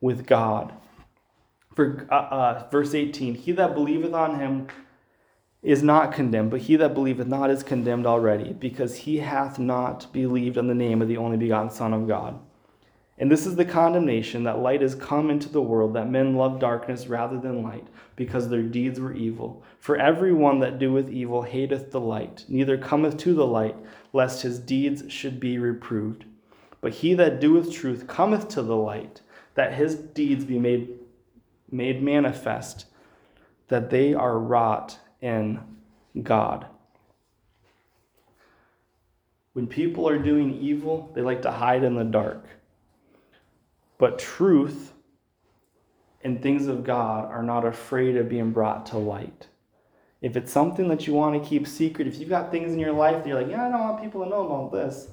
with 0.00 0.24
God. 0.24 0.72
For 1.74 2.06
uh, 2.12 2.14
uh, 2.14 2.68
verse 2.70 2.94
18, 2.94 3.34
he 3.34 3.50
that 3.50 3.74
believeth 3.74 4.14
on 4.14 4.38
him 4.38 4.68
is 5.62 5.82
not 5.82 6.12
condemned, 6.12 6.50
but 6.50 6.60
he 6.60 6.76
that 6.76 6.94
believeth 6.94 7.26
not 7.26 7.50
is 7.50 7.62
condemned 7.62 8.06
already, 8.06 8.52
because 8.52 8.96
he 8.96 9.18
hath 9.18 9.58
not 9.58 10.12
believed 10.12 10.56
on 10.56 10.68
the 10.68 10.74
name 10.74 11.02
of 11.02 11.08
the 11.08 11.16
only 11.16 11.36
begotten 11.36 11.70
Son 11.70 11.92
of 11.92 12.06
God. 12.06 12.38
And 13.20 13.32
this 13.32 13.46
is 13.46 13.56
the 13.56 13.64
condemnation 13.64 14.44
that 14.44 14.60
light 14.60 14.80
is 14.80 14.94
come 14.94 15.28
into 15.28 15.48
the 15.48 15.60
world, 15.60 15.94
that 15.94 16.08
men 16.08 16.36
love 16.36 16.60
darkness 16.60 17.08
rather 17.08 17.38
than 17.38 17.64
light, 17.64 17.88
because 18.14 18.48
their 18.48 18.62
deeds 18.62 19.00
were 19.00 19.12
evil. 19.12 19.64
For 19.80 19.96
every 19.96 20.32
one 20.32 20.60
that 20.60 20.78
doeth 20.78 21.10
evil 21.10 21.42
hateth 21.42 21.90
the 21.90 22.00
light, 22.00 22.44
neither 22.48 22.78
cometh 22.78 23.16
to 23.18 23.34
the 23.34 23.46
light, 23.46 23.74
lest 24.12 24.42
his 24.42 24.60
deeds 24.60 25.12
should 25.12 25.40
be 25.40 25.58
reproved. 25.58 26.26
But 26.80 26.92
he 26.92 27.14
that 27.14 27.40
doeth 27.40 27.72
truth 27.72 28.06
cometh 28.06 28.46
to 28.50 28.62
the 28.62 28.76
light, 28.76 29.22
that 29.54 29.74
his 29.74 29.96
deeds 29.96 30.44
be 30.44 30.60
made, 30.60 30.90
made 31.72 32.00
manifest, 32.00 32.86
that 33.66 33.90
they 33.90 34.14
are 34.14 34.38
wrought 34.38 35.00
in 35.20 35.60
God. 36.22 36.66
When 39.52 39.66
people 39.66 40.08
are 40.08 40.18
doing 40.18 40.54
evil, 40.54 41.10
they 41.14 41.20
like 41.20 41.42
to 41.42 41.50
hide 41.50 41.82
in 41.82 41.96
the 41.96 42.04
dark. 42.04 42.44
But 43.98 44.18
truth 44.18 44.92
and 46.22 46.40
things 46.40 46.66
of 46.66 46.84
God 46.84 47.24
are 47.30 47.42
not 47.42 47.64
afraid 47.66 48.16
of 48.16 48.28
being 48.28 48.52
brought 48.52 48.86
to 48.86 48.98
light. 48.98 49.48
If 50.20 50.36
it's 50.36 50.52
something 50.52 50.88
that 50.88 51.06
you 51.06 51.14
want 51.14 51.40
to 51.40 51.48
keep 51.48 51.66
secret, 51.66 52.08
if 52.08 52.18
you've 52.18 52.28
got 52.28 52.50
things 52.50 52.72
in 52.72 52.78
your 52.78 52.92
life 52.92 53.16
that 53.16 53.26
you're 53.28 53.40
like, 53.40 53.50
yeah, 53.50 53.66
I 53.66 53.70
don't 53.70 53.80
want 53.80 54.02
people 54.02 54.24
to 54.24 54.30
know 54.30 54.46
about 54.46 54.72
this, 54.72 55.08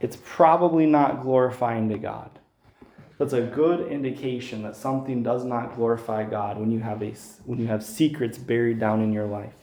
it's 0.00 0.18
probably 0.24 0.86
not 0.86 1.22
glorifying 1.22 1.88
to 1.90 1.98
God. 1.98 2.37
That's 3.18 3.32
a 3.32 3.42
good 3.42 3.88
indication 3.88 4.62
that 4.62 4.76
something 4.76 5.24
does 5.24 5.44
not 5.44 5.74
glorify 5.74 6.24
God 6.24 6.56
when 6.56 6.70
you 6.70 6.78
have 6.78 7.02
a 7.02 7.12
when 7.44 7.58
you 7.58 7.66
have 7.66 7.84
secrets 7.84 8.38
buried 8.38 8.78
down 8.78 9.02
in 9.02 9.12
your 9.12 9.26
life. 9.26 9.54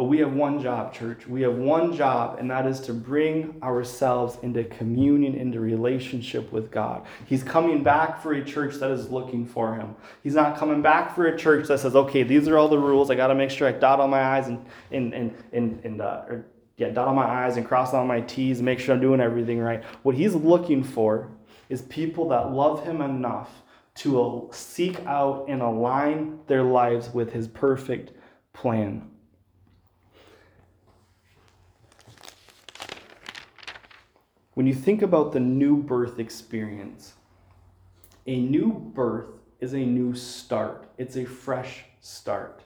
But 0.00 0.04
we 0.04 0.16
have 0.20 0.32
one 0.32 0.62
job, 0.62 0.94
church. 0.94 1.26
We 1.26 1.42
have 1.42 1.56
one 1.56 1.94
job, 1.94 2.38
and 2.38 2.50
that 2.50 2.66
is 2.66 2.80
to 2.80 2.94
bring 2.94 3.58
ourselves 3.62 4.38
into 4.40 4.64
communion, 4.64 5.34
into 5.34 5.60
relationship 5.60 6.50
with 6.50 6.70
God. 6.70 7.04
He's 7.26 7.42
coming 7.42 7.82
back 7.82 8.22
for 8.22 8.32
a 8.32 8.42
church 8.42 8.76
that 8.76 8.90
is 8.90 9.10
looking 9.10 9.44
for 9.44 9.74
Him. 9.74 9.94
He's 10.22 10.34
not 10.34 10.56
coming 10.56 10.80
back 10.80 11.14
for 11.14 11.26
a 11.26 11.36
church 11.36 11.68
that 11.68 11.80
says, 11.80 11.94
okay, 11.94 12.22
these 12.22 12.48
are 12.48 12.56
all 12.56 12.68
the 12.68 12.78
rules. 12.78 13.10
I 13.10 13.14
got 13.14 13.26
to 13.26 13.34
make 13.34 13.50
sure 13.50 13.68
I 13.68 13.72
dot 13.72 14.00
all 14.00 14.08
my 14.08 14.38
I's 14.38 14.48
and, 14.48 14.64
and, 14.90 15.12
and, 15.12 15.34
and, 15.52 15.84
and 15.84 16.00
uh, 16.00 16.22
or, 16.26 16.46
yeah, 16.78 16.88
dot 16.88 17.06
all 17.06 17.14
my 17.14 17.44
I's 17.44 17.58
and 17.58 17.66
cross 17.66 17.92
all 17.92 18.06
my 18.06 18.22
T's, 18.22 18.62
make 18.62 18.78
sure 18.78 18.94
I'm 18.94 19.02
doing 19.02 19.20
everything 19.20 19.58
right. 19.58 19.84
What 20.02 20.14
He's 20.14 20.34
looking 20.34 20.82
for 20.82 21.28
is 21.70 21.82
people 21.82 22.28
that 22.28 22.52
love 22.52 22.84
Him 22.84 23.00
enough 23.00 23.62
to 23.94 24.48
seek 24.52 25.00
out 25.06 25.46
and 25.48 25.62
align 25.62 26.40
their 26.46 26.62
lives 26.62 27.14
with 27.14 27.32
His 27.32 27.48
perfect 27.48 28.12
plan. 28.52 29.08
When 34.54 34.66
you 34.66 34.74
think 34.74 35.00
about 35.00 35.32
the 35.32 35.40
new 35.40 35.76
birth 35.76 36.18
experience, 36.18 37.14
a 38.26 38.38
new 38.40 38.72
birth 38.72 39.30
is 39.60 39.72
a 39.72 39.78
new 39.78 40.14
start, 40.14 40.90
it's 40.98 41.16
a 41.16 41.24
fresh 41.24 41.84
start. 42.00 42.62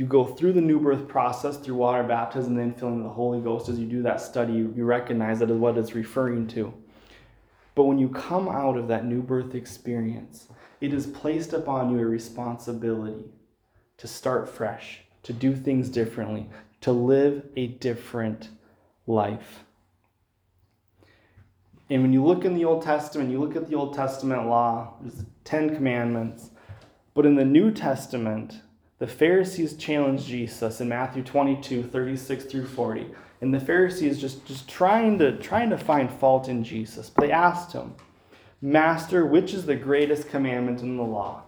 You 0.00 0.06
go 0.06 0.24
through 0.24 0.54
the 0.54 0.62
new 0.62 0.80
birth 0.80 1.08
process 1.08 1.58
through 1.58 1.74
water 1.74 2.02
baptism 2.02 2.56
and 2.56 2.72
then 2.72 2.72
filling 2.72 3.02
the 3.02 3.10
Holy 3.10 3.38
Ghost. 3.38 3.68
As 3.68 3.78
you 3.78 3.84
do 3.84 4.00
that 4.04 4.22
study, 4.22 4.54
you 4.54 4.84
recognize 4.86 5.40
that 5.40 5.50
is 5.50 5.58
what 5.58 5.76
it's 5.76 5.94
referring 5.94 6.48
to. 6.48 6.72
But 7.74 7.84
when 7.84 7.98
you 7.98 8.08
come 8.08 8.48
out 8.48 8.78
of 8.78 8.88
that 8.88 9.04
new 9.04 9.20
birth 9.20 9.54
experience, 9.54 10.48
it 10.80 10.94
is 10.94 11.06
placed 11.06 11.52
upon 11.52 11.90
you 11.90 12.00
a 12.00 12.06
responsibility 12.06 13.26
to 13.98 14.08
start 14.08 14.48
fresh, 14.48 15.02
to 15.24 15.34
do 15.34 15.54
things 15.54 15.90
differently, 15.90 16.48
to 16.80 16.92
live 16.92 17.44
a 17.54 17.66
different 17.66 18.48
life. 19.06 19.64
And 21.90 22.00
when 22.00 22.14
you 22.14 22.24
look 22.24 22.46
in 22.46 22.54
the 22.54 22.64
Old 22.64 22.80
Testament, 22.80 23.30
you 23.30 23.38
look 23.38 23.54
at 23.54 23.68
the 23.68 23.76
Old 23.76 23.92
Testament 23.92 24.46
law, 24.46 24.94
there's 25.02 25.16
the 25.16 25.26
Ten 25.44 25.76
Commandments. 25.76 26.52
But 27.12 27.26
in 27.26 27.34
the 27.34 27.44
New 27.44 27.70
Testament, 27.70 28.62
the 29.00 29.06
Pharisees 29.06 29.76
challenged 29.76 30.26
Jesus 30.26 30.80
in 30.82 30.90
Matthew 30.90 31.22
22, 31.22 31.84
36 31.84 32.44
through 32.44 32.66
40. 32.66 33.06
And 33.40 33.52
the 33.52 33.58
Pharisees 33.58 34.20
just, 34.20 34.44
just 34.44 34.68
trying 34.68 35.18
to 35.18 35.38
trying 35.38 35.70
to 35.70 35.78
find 35.78 36.12
fault 36.12 36.48
in 36.48 36.62
Jesus. 36.62 37.08
But 37.08 37.22
they 37.22 37.32
asked 37.32 37.72
him, 37.72 37.94
Master, 38.60 39.24
which 39.24 39.54
is 39.54 39.64
the 39.64 39.74
greatest 39.74 40.28
commandment 40.28 40.82
in 40.82 40.98
the 40.98 41.02
law? 41.02 41.44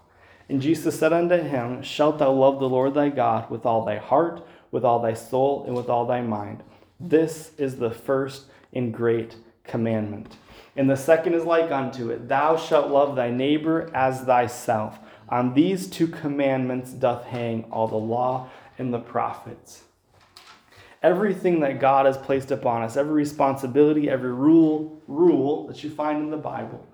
And 0.48 0.62
Jesus 0.62 0.98
said 0.98 1.12
unto 1.12 1.36
him, 1.36 1.82
Shalt 1.82 2.18
thou 2.18 2.32
love 2.32 2.58
the 2.58 2.68
Lord 2.70 2.94
thy 2.94 3.10
God 3.10 3.50
with 3.50 3.66
all 3.66 3.84
thy 3.84 3.98
heart, 3.98 4.46
with 4.70 4.82
all 4.82 5.00
thy 5.00 5.12
soul 5.12 5.64
and 5.66 5.76
with 5.76 5.90
all 5.90 6.06
thy 6.06 6.22
mind. 6.22 6.62
This 6.98 7.52
is 7.58 7.76
the 7.76 7.90
first 7.90 8.46
and 8.72 8.94
great 8.94 9.36
commandment. 9.64 10.38
And 10.74 10.88
the 10.88 10.96
second 10.96 11.34
is 11.34 11.44
like 11.44 11.70
unto 11.70 12.08
it 12.08 12.28
Thou 12.28 12.56
shalt 12.56 12.90
love 12.90 13.14
thy 13.14 13.30
neighbor 13.30 13.90
as 13.94 14.22
thyself. 14.22 14.98
On 15.32 15.54
these 15.54 15.86
two 15.86 16.08
commandments 16.08 16.90
doth 16.90 17.24
hang 17.24 17.64
all 17.70 17.88
the 17.88 17.96
law 17.96 18.50
and 18.76 18.92
the 18.92 18.98
prophets. 18.98 19.82
Everything 21.02 21.60
that 21.60 21.80
God 21.80 22.04
has 22.04 22.18
placed 22.18 22.50
upon 22.50 22.82
us, 22.82 22.98
every 22.98 23.14
responsibility, 23.14 24.10
every 24.10 24.30
rule, 24.30 25.00
rule 25.08 25.66
that 25.68 25.82
you 25.82 25.88
find 25.88 26.18
in 26.18 26.30
the 26.30 26.36
Bible, 26.36 26.86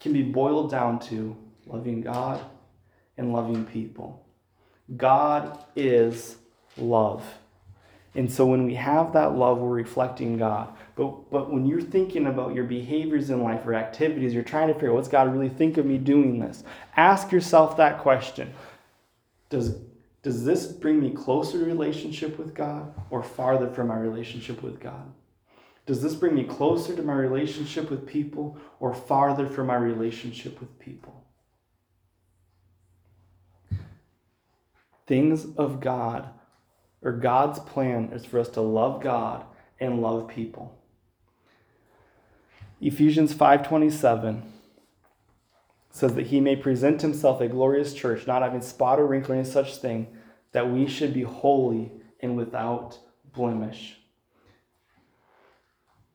can 0.00 0.14
be 0.14 0.22
boiled 0.22 0.70
down 0.70 0.98
to 1.00 1.36
loving 1.66 2.00
God 2.00 2.40
and 3.18 3.34
loving 3.34 3.66
people. 3.66 4.26
God 4.96 5.62
is 5.76 6.36
love. 6.78 7.22
And 8.14 8.30
so 8.30 8.46
when 8.46 8.64
we 8.64 8.74
have 8.74 9.12
that 9.12 9.36
love, 9.36 9.58
we're 9.58 9.68
reflecting 9.68 10.38
God. 10.38 10.72
But, 10.96 11.30
but 11.30 11.52
when 11.52 11.66
you're 11.66 11.80
thinking 11.80 12.26
about 12.26 12.54
your 12.54 12.64
behaviors 12.64 13.30
in 13.30 13.42
life 13.42 13.66
or 13.66 13.74
activities, 13.74 14.34
you're 14.34 14.42
trying 14.42 14.68
to 14.68 14.74
figure 14.74 14.90
out 14.90 14.96
what's 14.96 15.08
God 15.08 15.32
really 15.32 15.48
think 15.48 15.76
of 15.76 15.86
me 15.86 15.98
doing 15.98 16.38
this. 16.38 16.64
Ask 16.96 17.30
yourself 17.30 17.76
that 17.76 17.98
question. 17.98 18.52
Does, 19.50 19.76
does 20.22 20.44
this 20.44 20.66
bring 20.66 21.00
me 21.00 21.10
closer 21.10 21.58
to 21.58 21.64
relationship 21.64 22.38
with 22.38 22.54
God 22.54 22.92
or 23.10 23.22
farther 23.22 23.68
from 23.68 23.88
my 23.88 23.96
relationship 23.96 24.62
with 24.62 24.80
God? 24.80 25.12
Does 25.86 26.02
this 26.02 26.14
bring 26.14 26.34
me 26.34 26.44
closer 26.44 26.96
to 26.96 27.02
my 27.02 27.14
relationship 27.14 27.88
with 27.90 28.06
people 28.06 28.58
or 28.80 28.92
farther 28.94 29.46
from 29.46 29.68
my 29.68 29.76
relationship 29.76 30.60
with 30.60 30.78
people? 30.78 31.24
Things 35.06 35.46
of 35.56 35.80
God 35.80 36.28
or 37.02 37.12
God's 37.12 37.60
plan 37.60 38.10
is 38.12 38.24
for 38.24 38.40
us 38.40 38.48
to 38.50 38.60
love 38.60 39.02
God 39.02 39.44
and 39.80 40.02
love 40.02 40.28
people. 40.28 40.76
Ephesians 42.80 43.34
5:27 43.34 44.42
says 45.90 46.14
that 46.14 46.28
he 46.28 46.40
may 46.40 46.54
present 46.54 47.02
himself 47.02 47.40
a 47.40 47.48
glorious 47.48 47.92
church, 47.92 48.26
not 48.26 48.42
having 48.42 48.60
spot 48.60 49.00
or 49.00 49.06
wrinkle 49.06 49.32
or 49.32 49.38
any 49.38 49.44
such 49.44 49.76
thing, 49.76 50.06
that 50.52 50.70
we 50.70 50.86
should 50.86 51.12
be 51.12 51.22
holy 51.22 51.90
and 52.20 52.36
without 52.36 52.98
blemish. 53.32 54.00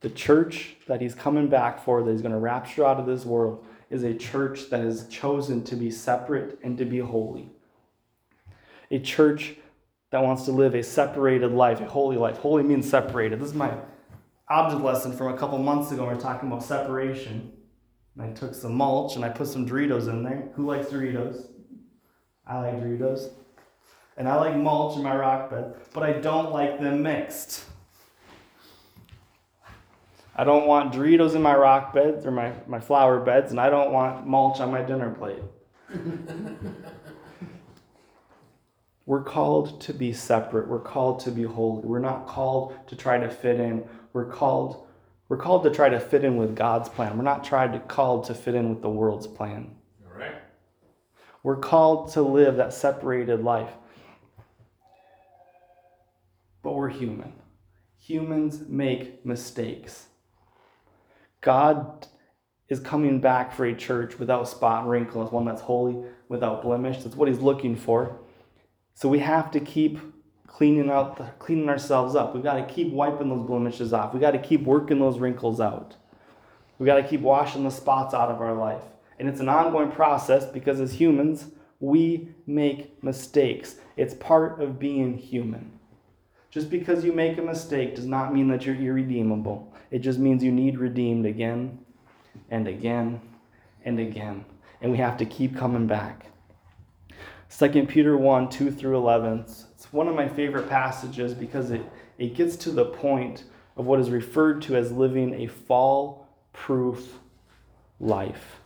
The 0.02 0.10
church 0.10 0.78
that 0.88 1.02
he's 1.02 1.16
coming 1.16 1.48
back 1.48 1.84
for, 1.84 2.04
that 2.04 2.12
he's 2.12 2.22
going 2.22 2.34
to 2.34 2.40
rapture 2.40 2.86
out 2.86 3.00
of 3.00 3.06
this 3.06 3.26
world, 3.26 3.66
is 3.90 4.04
a 4.04 4.14
church 4.14 4.70
that 4.70 4.82
is 4.82 5.08
chosen 5.08 5.64
to 5.64 5.76
be 5.76 5.92
separate 5.92 6.60
and 6.64 6.78
to 6.78 6.86
be 6.86 7.00
holy. 7.00 7.52
A 8.92 9.00
church 9.00 9.56
that 10.14 10.24
wants 10.24 10.46
to 10.46 10.52
live 10.52 10.76
a 10.76 10.84
separated 10.84 11.52
life, 11.54 11.82
a 11.82 11.86
holy 11.86 12.18
life. 12.18 12.38
Holy 12.38 12.62
means 12.62 12.88
separated. 12.88 13.40
This 13.40 13.48
is 13.48 13.56
my 13.56 13.74
object 14.48 14.84
lesson 14.84 15.12
from 15.12 15.34
a 15.34 15.38
couple 15.40 15.58
months 15.58 15.92
ago. 15.92 16.08
We 16.08 16.14
are 16.14 16.22
talking 16.22 16.50
about 16.50 16.64
separation. 16.64 17.52
And 18.16 18.24
I 18.24 18.32
took 18.32 18.54
some 18.54 18.76
mulch 18.76 19.16
and 19.16 19.26
I 19.26 19.30
put 19.30 19.48
some 19.48 19.68
Doritos 19.68 20.08
in 20.08 20.22
there. 20.22 20.50
Who 20.54 20.68
likes 20.68 20.90
Doritos? 20.90 21.48
I 22.46 22.60
like 22.60 22.76
Doritos. 22.76 23.32
And 24.16 24.28
I 24.28 24.36
like 24.36 24.56
mulch 24.56 24.98
in 24.98 25.02
my 25.02 25.16
rock 25.16 25.50
bed, 25.50 25.74
but 25.96 26.04
I 26.04 26.14
don't 26.14 26.52
like 26.52 26.80
them 26.80 27.02
mixed. 27.02 27.66
I 30.36 30.44
don't 30.44 30.68
want 30.68 30.94
Doritos 30.94 31.34
in 31.34 31.42
my 31.42 31.56
rock 31.56 31.92
beds 31.92 32.24
or 32.24 32.30
my, 32.30 32.54
my 32.68 32.80
flower 32.80 33.20
beds, 33.20 33.50
and 33.50 33.60
I 33.60 33.72
don't 33.72 33.92
want 33.92 34.28
mulch 34.28 34.60
on 34.60 34.70
my 34.70 34.84
dinner 34.84 35.10
plate. 35.10 35.42
We're 39.06 39.24
called 39.24 39.82
to 39.82 39.94
be 39.94 40.14
separate. 40.14 40.68
We're 40.68 40.80
called 40.80 41.20
to 41.22 41.32
be 41.32 41.44
holy. 41.44 41.84
We're 41.84 42.00
not 42.00 42.28
called 42.28 42.76
to 42.88 42.96
try 42.96 43.18
to 43.18 43.30
fit 43.30 43.60
in. 43.60 43.84
We're 44.14 44.26
called 44.26 44.88
we're 45.30 45.38
called 45.38 45.64
to 45.64 45.72
try 45.72 45.90
to 45.90 46.00
fit 46.00 46.24
in 46.24 46.38
with 46.38 46.56
God's 46.56 46.90
plan. 46.90 47.18
We're 47.18 47.24
not 47.24 47.44
tried 47.44 47.74
to 47.74 47.80
called 47.80 48.26
to 48.26 48.36
fit 48.36 48.56
in 48.56 48.70
with 48.70 48.82
the 48.82 48.90
world's 48.90 49.26
plan. 49.26 49.76
All 50.06 50.20
right. 50.20 50.36
We're 51.42 51.58
called 51.58 52.12
to 52.14 52.22
live 52.22 52.58
that 52.58 52.74
separated 52.74 53.44
life. 53.44 53.72
But 56.62 56.74
we're 56.74 56.90
human. 56.90 57.34
Humans 57.98 58.64
make 58.68 59.26
mistakes. 59.26 60.06
God 61.42 62.06
is 62.70 62.80
coming 62.80 63.20
back 63.20 63.54
for 63.54 63.66
a 63.66 63.76
church 63.76 64.20
without 64.20 64.48
spot 64.48 64.84
and 64.84 64.92
wrinkle, 64.92 65.26
as 65.26 65.32
one 65.32 65.46
that's 65.46 65.62
holy, 65.62 66.06
without 66.30 66.62
blemish. 66.62 67.02
That's 67.04 67.16
what 67.16 67.28
he's 67.28 67.40
looking 67.40 67.76
for. 67.76 68.20
So 68.94 69.10
we 69.10 69.20
have 69.20 69.52
to 69.52 69.60
keep 69.60 70.00
cleaning 70.48 70.90
out, 70.90 71.40
cleaning 71.40 71.68
ourselves 71.68 72.16
up. 72.16 72.34
We've 72.34 72.44
got 72.44 72.56
to 72.56 72.74
keep 72.74 72.92
wiping 72.94 73.30
those 73.30 73.46
blemishes 73.46 73.92
off. 73.92 74.14
We've 74.14 74.22
got 74.22 74.32
to 74.32 74.40
keep 74.40 74.64
working 74.64 75.00
those 75.00 75.20
wrinkles 75.20 75.60
out. 75.60 75.96
We've 76.78 76.86
got 76.86 76.98
to 76.98 77.08
keep 77.08 77.22
washing 77.22 77.64
the 77.64 77.72
spots 77.72 78.14
out 78.14 78.30
of 78.30 78.40
our 78.42 78.54
life. 78.54 78.84
And 79.20 79.28
it's 79.28 79.40
an 79.40 79.50
ongoing 79.50 79.92
process 79.92 80.46
because 80.46 80.80
as 80.80 80.94
humans, 80.94 81.48
we 81.80 82.30
make 82.46 83.04
mistakes. 83.04 83.76
It's 83.98 84.14
part 84.14 84.62
of 84.62 84.80
being 84.80 85.18
human. 85.18 85.80
Just 86.50 86.70
because 86.70 87.04
you 87.04 87.14
make 87.14 87.38
a 87.38 87.42
mistake 87.42 87.96
does 87.96 88.06
not 88.06 88.34
mean 88.34 88.48
that 88.50 88.66
you're 88.66 88.76
irredeemable. 88.76 89.74
It 89.90 90.00
just 90.00 90.20
means 90.20 90.44
you 90.44 90.52
need 90.52 90.78
redeemed 90.78 91.26
again 91.26 91.80
and 92.50 92.68
again 92.68 93.22
and 93.86 94.00
again. 94.00 94.46
And 94.82 94.92
we 94.92 94.98
have 94.98 95.18
to 95.18 95.26
keep 95.26 95.58
coming 95.58 95.88
back. 95.88 96.28
2 97.60 97.86
Peter 97.86 98.18
1 98.18 98.50
2 98.50 98.72
through 98.72 98.98
11. 98.98 99.42
It's 99.42 99.88
one 99.92 100.08
of 100.08 100.16
my 100.16 100.28
favorite 100.28 100.68
passages 100.68 101.36
because 101.36 101.70
it, 101.70 101.84
it 102.18 102.34
gets 102.34 102.56
to 102.58 102.72
the 102.72 102.86
point 102.86 103.44
of 103.78 103.86
what 103.86 104.00
is 104.00 104.10
referred 104.10 104.62
to 104.64 104.76
as 104.76 104.92
living 104.92 105.36
a 105.36 105.48
fall 105.48 106.28
proof 106.52 107.20
life. 108.00 108.60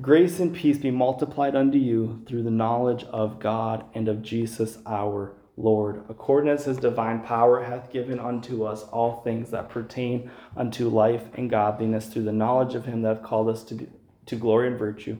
Grace 0.00 0.40
and 0.40 0.54
peace 0.54 0.78
be 0.78 0.90
multiplied 0.90 1.54
unto 1.54 1.78
you 1.78 2.22
through 2.26 2.42
the 2.42 2.50
knowledge 2.50 3.04
of 3.04 3.38
God 3.38 3.84
and 3.94 4.08
of 4.08 4.22
Jesus 4.22 4.78
our 4.86 5.34
Lord, 5.56 6.02
according 6.08 6.50
as 6.50 6.64
his 6.64 6.78
divine 6.78 7.20
power 7.20 7.62
hath 7.62 7.92
given 7.92 8.18
unto 8.18 8.64
us 8.64 8.84
all 8.84 9.20
things 9.20 9.50
that 9.50 9.68
pertain 9.68 10.30
unto 10.56 10.88
life 10.88 11.24
and 11.34 11.48
godliness 11.50 12.06
through 12.06 12.24
the 12.24 12.32
knowledge 12.32 12.74
of 12.74 12.86
him 12.86 13.02
that 13.02 13.16
hath 13.16 13.24
called 13.24 13.48
us 13.48 13.62
to 13.64 13.74
be 13.74 13.86
to 14.26 14.36
glory 14.36 14.68
and 14.68 14.78
virtue, 14.78 15.16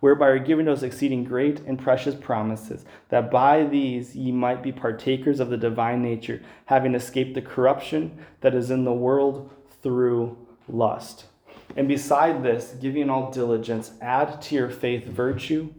whereby 0.00 0.28
are 0.28 0.38
given 0.38 0.66
those 0.66 0.82
exceeding 0.82 1.24
great 1.24 1.60
and 1.60 1.78
precious 1.78 2.14
promises, 2.14 2.84
that 3.08 3.30
by 3.30 3.64
these 3.64 4.14
ye 4.14 4.30
might 4.30 4.62
be 4.62 4.72
partakers 4.72 5.40
of 5.40 5.50
the 5.50 5.56
divine 5.56 6.02
nature, 6.02 6.42
having 6.66 6.94
escaped 6.94 7.34
the 7.34 7.42
corruption 7.42 8.18
that 8.40 8.54
is 8.54 8.70
in 8.70 8.84
the 8.84 8.92
world 8.92 9.50
through 9.82 10.36
lust. 10.68 11.24
And 11.76 11.88
beside 11.88 12.42
this, 12.42 12.74
giving 12.80 13.10
all 13.10 13.30
diligence, 13.30 13.92
add 14.00 14.40
to 14.42 14.54
your 14.54 14.70
faith 14.70 15.04
virtue, 15.04 15.72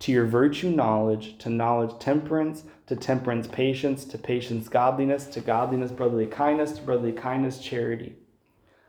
to 0.00 0.12
your 0.12 0.26
virtue 0.26 0.70
knowledge, 0.70 1.38
to 1.38 1.50
knowledge 1.50 1.98
temperance, 1.98 2.64
to 2.86 2.96
temperance 2.96 3.46
patience, 3.46 4.04
to 4.06 4.18
patience 4.18 4.68
godliness, 4.68 5.26
to 5.26 5.40
godliness 5.40 5.92
brotherly 5.92 6.26
kindness, 6.26 6.72
to 6.72 6.82
brotherly 6.82 7.12
kindness 7.12 7.58
charity. 7.58 8.16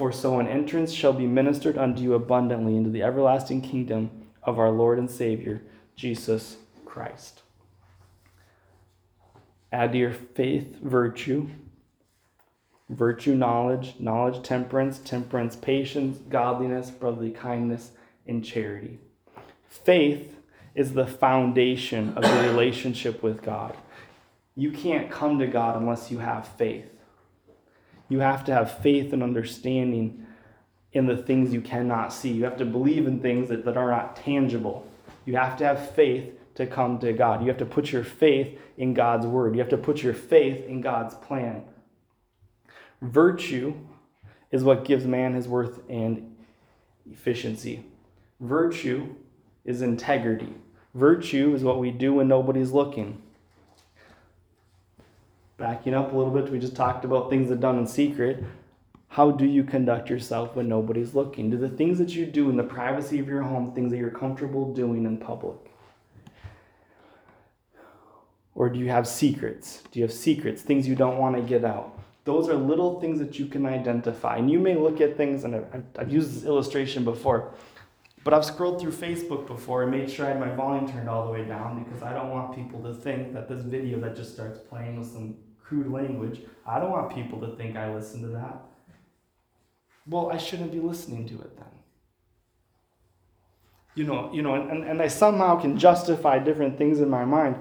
For 0.00 0.12
so 0.12 0.40
an 0.40 0.48
entrance 0.48 0.94
shall 0.94 1.12
be 1.12 1.26
ministered 1.26 1.76
unto 1.76 2.00
you 2.00 2.14
abundantly 2.14 2.74
into 2.74 2.88
the 2.88 3.02
everlasting 3.02 3.60
kingdom 3.60 4.10
of 4.42 4.58
our 4.58 4.70
Lord 4.70 4.98
and 4.98 5.10
Savior, 5.10 5.60
Jesus 5.94 6.56
Christ. 6.86 7.42
Add 9.70 9.92
to 9.92 9.98
your 9.98 10.14
faith 10.14 10.80
virtue, 10.80 11.50
virtue 12.88 13.34
knowledge, 13.34 13.96
knowledge 13.98 14.42
temperance, 14.42 15.00
temperance 15.00 15.54
patience, 15.54 16.16
godliness, 16.30 16.90
brotherly 16.90 17.30
kindness, 17.30 17.90
and 18.26 18.42
charity. 18.42 19.00
Faith 19.68 20.34
is 20.74 20.94
the 20.94 21.06
foundation 21.06 22.14
of 22.16 22.24
your 22.24 22.44
relationship 22.44 23.22
with 23.22 23.42
God. 23.42 23.76
You 24.56 24.72
can't 24.72 25.10
come 25.10 25.38
to 25.40 25.46
God 25.46 25.76
unless 25.76 26.10
you 26.10 26.20
have 26.20 26.48
faith. 26.48 26.90
You 28.10 28.20
have 28.20 28.44
to 28.44 28.52
have 28.52 28.78
faith 28.82 29.14
and 29.14 29.22
understanding 29.22 30.26
in 30.92 31.06
the 31.06 31.16
things 31.16 31.54
you 31.54 31.60
cannot 31.60 32.12
see. 32.12 32.32
You 32.32 32.44
have 32.44 32.58
to 32.58 32.66
believe 32.66 33.06
in 33.06 33.20
things 33.20 33.48
that, 33.48 33.64
that 33.64 33.76
are 33.76 33.90
not 33.90 34.16
tangible. 34.16 34.86
You 35.24 35.36
have 35.36 35.56
to 35.58 35.64
have 35.64 35.94
faith 35.94 36.34
to 36.56 36.66
come 36.66 36.98
to 36.98 37.12
God. 37.12 37.40
You 37.40 37.48
have 37.48 37.58
to 37.58 37.64
put 37.64 37.92
your 37.92 38.02
faith 38.02 38.58
in 38.76 38.94
God's 38.94 39.26
word. 39.26 39.54
You 39.54 39.60
have 39.60 39.70
to 39.70 39.78
put 39.78 40.02
your 40.02 40.14
faith 40.14 40.66
in 40.66 40.80
God's 40.80 41.14
plan. 41.14 41.62
Virtue 43.00 43.74
is 44.50 44.64
what 44.64 44.84
gives 44.84 45.06
man 45.06 45.34
his 45.34 45.46
worth 45.46 45.80
and 45.88 46.36
efficiency. 47.10 47.84
Virtue 48.40 49.14
is 49.64 49.82
integrity. 49.82 50.52
Virtue 50.94 51.54
is 51.54 51.62
what 51.62 51.78
we 51.78 51.92
do 51.92 52.14
when 52.14 52.26
nobody's 52.26 52.72
looking. 52.72 53.22
Backing 55.60 55.92
up 55.92 56.14
a 56.14 56.16
little 56.16 56.32
bit, 56.32 56.50
we 56.50 56.58
just 56.58 56.74
talked 56.74 57.04
about 57.04 57.28
things 57.28 57.50
that 57.50 57.56
are 57.56 57.60
done 57.60 57.78
in 57.78 57.86
secret. 57.86 58.42
How 59.08 59.30
do 59.30 59.44
you 59.44 59.62
conduct 59.62 60.08
yourself 60.08 60.56
when 60.56 60.70
nobody's 60.70 61.14
looking? 61.14 61.50
Do 61.50 61.58
the 61.58 61.68
things 61.68 61.98
that 61.98 62.14
you 62.14 62.24
do 62.24 62.48
in 62.48 62.56
the 62.56 62.62
privacy 62.62 63.18
of 63.18 63.28
your 63.28 63.42
home 63.42 63.74
things 63.74 63.90
that 63.90 63.98
you're 63.98 64.10
comfortable 64.10 64.72
doing 64.72 65.04
in 65.04 65.18
public? 65.18 65.58
Or 68.54 68.70
do 68.70 68.78
you 68.78 68.88
have 68.88 69.06
secrets? 69.06 69.82
Do 69.92 69.98
you 69.98 70.04
have 70.04 70.14
secrets, 70.14 70.62
things 70.62 70.88
you 70.88 70.94
don't 70.94 71.18
want 71.18 71.36
to 71.36 71.42
get 71.42 71.62
out? 71.62 72.00
Those 72.24 72.48
are 72.48 72.54
little 72.54 72.98
things 72.98 73.18
that 73.18 73.38
you 73.38 73.44
can 73.44 73.66
identify. 73.66 74.38
And 74.38 74.50
you 74.50 74.60
may 74.60 74.76
look 74.76 75.02
at 75.02 75.18
things, 75.18 75.44
and 75.44 75.56
I've, 75.56 75.84
I've 75.98 76.10
used 76.10 76.34
this 76.34 76.44
illustration 76.44 77.04
before, 77.04 77.52
but 78.24 78.32
I've 78.32 78.46
scrolled 78.46 78.80
through 78.80 78.92
Facebook 78.92 79.46
before 79.46 79.82
and 79.82 79.90
made 79.90 80.10
sure 80.10 80.24
I 80.24 80.30
had 80.30 80.40
my 80.40 80.54
volume 80.54 80.90
turned 80.90 81.08
all 81.10 81.26
the 81.26 81.32
way 81.32 81.44
down 81.44 81.84
because 81.84 82.02
I 82.02 82.14
don't 82.14 82.30
want 82.30 82.54
people 82.54 82.82
to 82.82 82.94
think 82.94 83.34
that 83.34 83.46
this 83.46 83.62
video 83.62 84.00
that 84.00 84.16
just 84.16 84.32
starts 84.32 84.58
playing 84.58 84.98
with 84.98 85.10
some 85.10 85.36
crude 85.70 85.90
language, 85.90 86.42
I 86.66 86.78
don't 86.78 86.90
want 86.90 87.14
people 87.14 87.40
to 87.40 87.56
think 87.56 87.76
I 87.76 87.94
listen 87.94 88.20
to 88.22 88.28
that 88.28 88.60
well, 90.10 90.30
I 90.30 90.38
shouldn't 90.38 90.72
be 90.72 90.80
listening 90.80 91.28
to 91.28 91.34
it 91.34 91.56
then. 91.56 91.66
You 93.94 94.04
know, 94.04 94.30
you 94.32 94.42
know, 94.42 94.54
and, 94.54 94.84
and 94.84 95.00
I 95.00 95.08
somehow 95.08 95.60
can 95.60 95.78
justify 95.78 96.38
different 96.38 96.78
things 96.78 97.00
in 97.00 97.08
my 97.08 97.24
mind, 97.24 97.56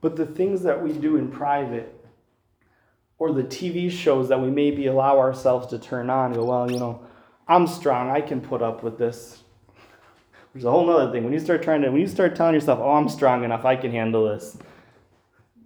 but 0.00 0.16
the 0.16 0.26
things 0.26 0.62
that 0.62 0.82
we 0.82 0.92
do 0.92 1.16
in 1.16 1.30
private 1.30 1.94
or 3.18 3.32
the 3.32 3.44
TV 3.44 3.90
shows 3.90 4.28
that 4.28 4.40
we 4.40 4.50
maybe 4.50 4.86
allow 4.86 5.18
ourselves 5.18 5.68
to 5.68 5.78
turn 5.78 6.10
on, 6.10 6.32
go, 6.32 6.44
well, 6.44 6.70
you 6.70 6.78
know, 6.78 7.06
I'm 7.46 7.66
strong, 7.66 8.10
I 8.10 8.20
can 8.20 8.40
put 8.40 8.60
up 8.60 8.82
with 8.82 8.98
this. 8.98 9.42
There's 10.52 10.64
a 10.64 10.70
whole 10.70 10.88
other 10.90 11.12
thing. 11.12 11.24
When 11.24 11.32
you 11.32 11.40
start 11.40 11.62
trying 11.62 11.82
to, 11.82 11.90
when 11.90 12.00
you 12.00 12.06
start 12.06 12.36
telling 12.36 12.54
yourself, 12.54 12.80
oh, 12.80 12.92
I'm 12.92 13.08
strong 13.08 13.44
enough, 13.44 13.64
I 13.64 13.76
can 13.76 13.92
handle 13.92 14.24
this, 14.24 14.56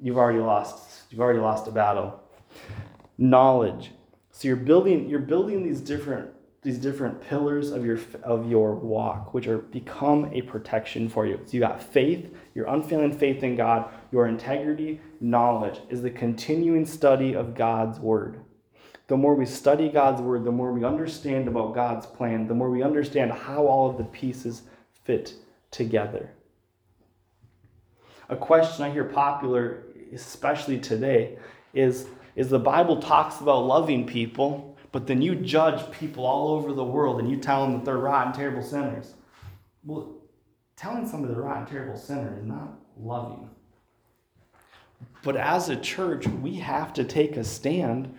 you've 0.00 0.18
already 0.18 0.40
lost. 0.40 0.87
You've 1.10 1.20
already 1.20 1.40
lost 1.40 1.66
a 1.68 1.70
battle. 1.70 2.20
Knowledge. 3.16 3.92
So 4.30 4.46
you're 4.48 4.56
building 4.56 5.08
you're 5.08 5.18
building 5.20 5.64
these 5.64 5.80
different 5.80 6.30
these 6.62 6.78
different 6.78 7.20
pillars 7.20 7.70
of 7.70 7.84
your 7.84 7.98
of 8.22 8.50
your 8.50 8.74
walk, 8.74 9.32
which 9.32 9.46
are 9.46 9.58
become 9.58 10.30
a 10.32 10.42
protection 10.42 11.08
for 11.08 11.26
you. 11.26 11.40
So 11.44 11.52
you 11.52 11.60
got 11.60 11.82
faith, 11.82 12.34
your 12.54 12.66
unfailing 12.66 13.16
faith 13.16 13.42
in 13.42 13.56
God, 13.56 13.90
your 14.12 14.26
integrity, 14.26 15.00
knowledge 15.20 15.80
is 15.88 16.02
the 16.02 16.10
continuing 16.10 16.84
study 16.84 17.34
of 17.34 17.54
God's 17.54 17.98
word. 17.98 18.40
The 19.08 19.16
more 19.16 19.34
we 19.34 19.46
study 19.46 19.88
God's 19.88 20.20
word, 20.20 20.44
the 20.44 20.52
more 20.52 20.72
we 20.72 20.84
understand 20.84 21.48
about 21.48 21.74
God's 21.74 22.06
plan, 22.06 22.46
the 22.46 22.54
more 22.54 22.70
we 22.70 22.82
understand 22.82 23.32
how 23.32 23.66
all 23.66 23.88
of 23.88 23.96
the 23.96 24.04
pieces 24.04 24.62
fit 25.04 25.32
together. 25.70 26.30
A 28.28 28.36
question 28.36 28.84
I 28.84 28.90
hear 28.90 29.04
popular, 29.04 29.84
especially 30.12 30.78
today, 30.78 31.38
is 31.74 32.06
is 32.38 32.48
the 32.48 32.58
Bible 32.58 33.02
talks 33.02 33.40
about 33.40 33.66
loving 33.66 34.06
people, 34.06 34.76
but 34.92 35.08
then 35.08 35.20
you 35.20 35.34
judge 35.34 35.90
people 35.90 36.24
all 36.24 36.54
over 36.54 36.72
the 36.72 36.84
world 36.84 37.18
and 37.18 37.28
you 37.28 37.36
tell 37.36 37.64
them 37.64 37.72
that 37.74 37.84
they're 37.84 37.98
rotten, 37.98 38.32
terrible 38.32 38.62
sinners. 38.62 39.14
Well, 39.84 40.14
telling 40.76 41.08
somebody 41.08 41.34
they're 41.34 41.42
rotten, 41.42 41.66
terrible 41.66 41.98
sinner 41.98 42.38
is 42.38 42.44
not 42.44 42.78
loving. 42.96 43.50
But 45.24 45.36
as 45.36 45.68
a 45.68 45.76
church, 45.76 46.28
we 46.28 46.54
have 46.56 46.92
to 46.92 47.02
take 47.02 47.36
a 47.36 47.42
stand 47.42 48.14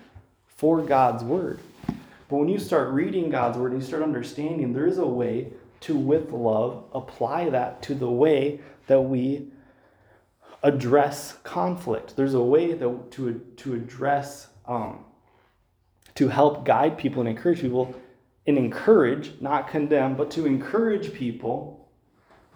for 0.58 0.82
God's 0.82 1.24
word. 1.24 1.62
But 1.88 2.36
when 2.36 2.50
you 2.50 2.60
start 2.60 2.90
reading 2.90 3.30
God's 3.30 3.58
word 3.58 3.72
and 3.72 3.82
you 3.82 3.88
start 3.88 4.04
understanding, 4.04 4.74
there 4.74 4.86
is 4.86 4.98
a 4.98 5.08
way 5.08 5.54
to, 5.82 5.96
with 5.96 6.32
love, 6.32 6.84
apply 6.94 7.50
that 7.52 7.82
to 7.84 7.96
the 7.96 8.12
way 8.12 8.60
that 8.88 9.00
we 9.00 9.48
address 10.64 11.38
conflict. 11.44 12.16
There's 12.16 12.34
a 12.34 12.42
way 12.42 12.74
that, 12.74 13.12
to, 13.12 13.42
to 13.58 13.74
address, 13.74 14.48
um, 14.66 15.06
to 16.16 16.28
help 16.28 16.66
guide 16.66 16.98
people 16.98 17.22
and 17.22 17.30
encourage 17.30 17.62
people, 17.62 17.96
and 18.46 18.58
encourage, 18.58 19.40
not 19.42 19.68
condemn, 19.70 20.16
but 20.16 20.32
to 20.32 20.46
encourage 20.46 21.14
people 21.14 21.88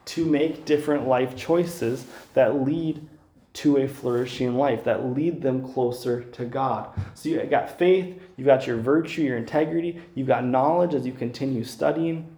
to 0.06 0.26
make 0.26 0.66
different 0.66 1.08
life 1.08 1.36
choices 1.36 2.06
that 2.34 2.64
lead 2.64 3.08
to 3.54 3.78
a 3.78 3.88
flourishing 3.88 4.56
life, 4.56 4.84
that 4.84 5.06
lead 5.06 5.42
them 5.42 5.72
closer 5.74 6.24
to 6.24 6.44
God. 6.44 6.90
So 7.14 7.30
you 7.30 7.44
got 7.44 7.78
faith, 7.78 8.20
you've 8.36 8.48
got 8.48 8.66
your 8.66 8.78
virtue, 8.78 9.22
your 9.22 9.38
integrity, 9.38 10.02
you've 10.16 10.28
got 10.28 10.44
knowledge 10.44 10.96
as 10.96 11.06
you 11.06 11.14
continue 11.14 11.64
studying, 11.64 12.36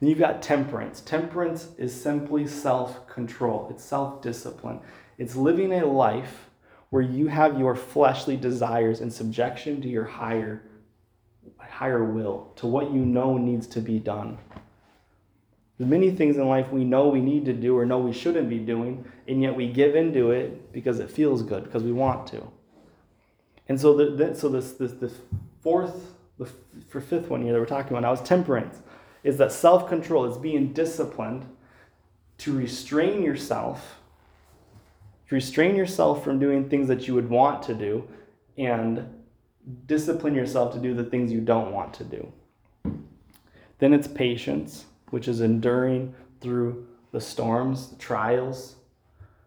then 0.00 0.08
you've 0.08 0.18
got 0.18 0.42
temperance. 0.42 1.00
Temperance 1.00 1.68
is 1.78 1.98
simply 1.98 2.46
self 2.46 3.06
control, 3.06 3.68
it's 3.70 3.84
self 3.84 4.22
discipline. 4.22 4.80
It's 5.18 5.36
living 5.36 5.72
a 5.72 5.84
life 5.84 6.48
where 6.88 7.02
you 7.02 7.28
have 7.28 7.58
your 7.58 7.76
fleshly 7.76 8.36
desires 8.36 9.00
in 9.00 9.10
subjection 9.10 9.80
to 9.82 9.88
your 9.88 10.04
higher, 10.04 10.62
higher 11.58 12.02
will, 12.02 12.52
to 12.56 12.66
what 12.66 12.90
you 12.90 13.04
know 13.04 13.36
needs 13.36 13.66
to 13.68 13.80
be 13.80 13.98
done. 13.98 14.38
There's 15.78 15.88
many 15.88 16.10
things 16.10 16.36
in 16.36 16.46
life 16.48 16.70
we 16.70 16.84
know 16.84 17.08
we 17.08 17.20
need 17.20 17.44
to 17.44 17.52
do 17.52 17.78
or 17.78 17.86
know 17.86 17.98
we 17.98 18.12
shouldn't 18.12 18.48
be 18.48 18.58
doing, 18.58 19.04
and 19.28 19.40
yet 19.42 19.54
we 19.54 19.68
give 19.68 19.94
into 19.94 20.30
it 20.30 20.72
because 20.72 20.98
it 20.98 21.10
feels 21.10 21.42
good, 21.42 21.64
because 21.64 21.82
we 21.82 21.92
want 21.92 22.26
to. 22.28 22.50
And 23.68 23.80
so, 23.80 23.94
the, 23.96 24.10
the, 24.10 24.34
so 24.34 24.48
this, 24.48 24.72
this, 24.72 24.92
this 24.92 25.14
fourth, 25.62 26.14
the 26.38 26.48
for 26.88 27.00
fifth 27.00 27.28
one 27.28 27.42
here 27.42 27.52
that 27.52 27.60
we're 27.60 27.66
talking 27.66 27.92
about 27.92 28.02
now 28.02 28.12
is 28.12 28.20
temperance 28.20 28.80
is 29.22 29.36
that 29.38 29.52
self 29.52 29.88
control 29.88 30.24
is 30.24 30.38
being 30.38 30.72
disciplined 30.72 31.46
to 32.38 32.56
restrain 32.56 33.22
yourself, 33.22 34.00
to 35.28 35.34
restrain 35.34 35.76
yourself 35.76 36.24
from 36.24 36.38
doing 36.38 36.68
things 36.68 36.88
that 36.88 37.06
you 37.06 37.14
would 37.14 37.28
want 37.28 37.62
to 37.64 37.74
do, 37.74 38.08
and 38.56 39.06
discipline 39.86 40.34
yourself 40.34 40.72
to 40.72 40.80
do 40.80 40.94
the 40.94 41.04
things 41.04 41.32
you 41.32 41.40
don't 41.40 41.72
want 41.72 41.92
to 41.94 42.04
do. 42.04 42.32
Then 43.78 43.94
it's 43.94 44.08
patience, 44.08 44.86
which 45.10 45.28
is 45.28 45.40
enduring 45.40 46.14
through 46.40 46.86
the 47.12 47.20
storms, 47.20 47.88
the 47.88 47.96
trials, 47.96 48.76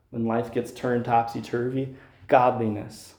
when 0.10 0.26
life 0.26 0.52
gets 0.52 0.72
turned 0.72 1.06
topsy 1.06 1.42
turvy. 1.42 1.96
Godliness, 2.28 3.16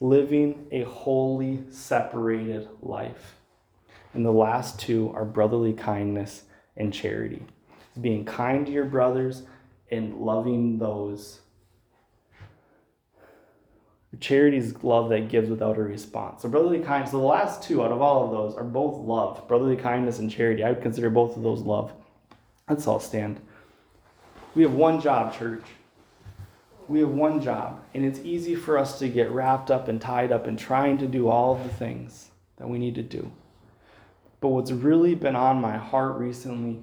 living 0.00 0.66
a 0.70 0.82
holy, 0.82 1.64
separated 1.70 2.68
life. 2.82 3.37
And 4.14 4.24
the 4.24 4.32
last 4.32 4.80
two 4.80 5.12
are 5.14 5.24
brotherly 5.24 5.72
kindness 5.72 6.42
and 6.76 6.92
charity. 6.92 7.42
It's 7.88 7.98
being 7.98 8.24
kind 8.24 8.66
to 8.66 8.72
your 8.72 8.84
brothers 8.84 9.42
and 9.90 10.14
loving 10.16 10.78
those. 10.78 11.40
Charity 14.20 14.56
is 14.56 14.82
love 14.82 15.10
that 15.10 15.28
gives 15.28 15.50
without 15.50 15.76
a 15.76 15.82
response. 15.82 16.42
So 16.42 16.48
brotherly 16.48 16.80
kindness, 16.80 17.12
so 17.12 17.18
the 17.18 17.24
last 17.24 17.62
two 17.62 17.84
out 17.84 17.92
of 17.92 18.00
all 18.00 18.24
of 18.24 18.30
those 18.30 18.56
are 18.56 18.64
both 18.64 18.98
love. 18.98 19.46
Brotherly 19.46 19.76
kindness 19.76 20.18
and 20.18 20.30
charity. 20.30 20.64
I 20.64 20.70
would 20.70 20.82
consider 20.82 21.10
both 21.10 21.36
of 21.36 21.42
those 21.42 21.60
love. 21.60 21.92
Let's 22.68 22.86
all 22.86 23.00
stand. 23.00 23.40
We 24.54 24.62
have 24.62 24.72
one 24.72 25.00
job, 25.00 25.38
church. 25.38 25.62
We 26.88 27.00
have 27.00 27.10
one 27.10 27.40
job. 27.40 27.82
And 27.94 28.04
it's 28.04 28.20
easy 28.20 28.54
for 28.54 28.78
us 28.78 28.98
to 28.98 29.08
get 29.08 29.30
wrapped 29.30 29.70
up 29.70 29.88
and 29.88 30.00
tied 30.00 30.32
up 30.32 30.46
in 30.46 30.56
trying 30.56 30.98
to 30.98 31.06
do 31.06 31.28
all 31.28 31.54
the 31.54 31.68
things 31.68 32.30
that 32.56 32.68
we 32.68 32.78
need 32.78 32.94
to 32.96 33.02
do. 33.02 33.30
But 34.40 34.48
what's 34.48 34.70
really 34.70 35.14
been 35.14 35.36
on 35.36 35.60
my 35.60 35.76
heart 35.76 36.16
recently 36.16 36.80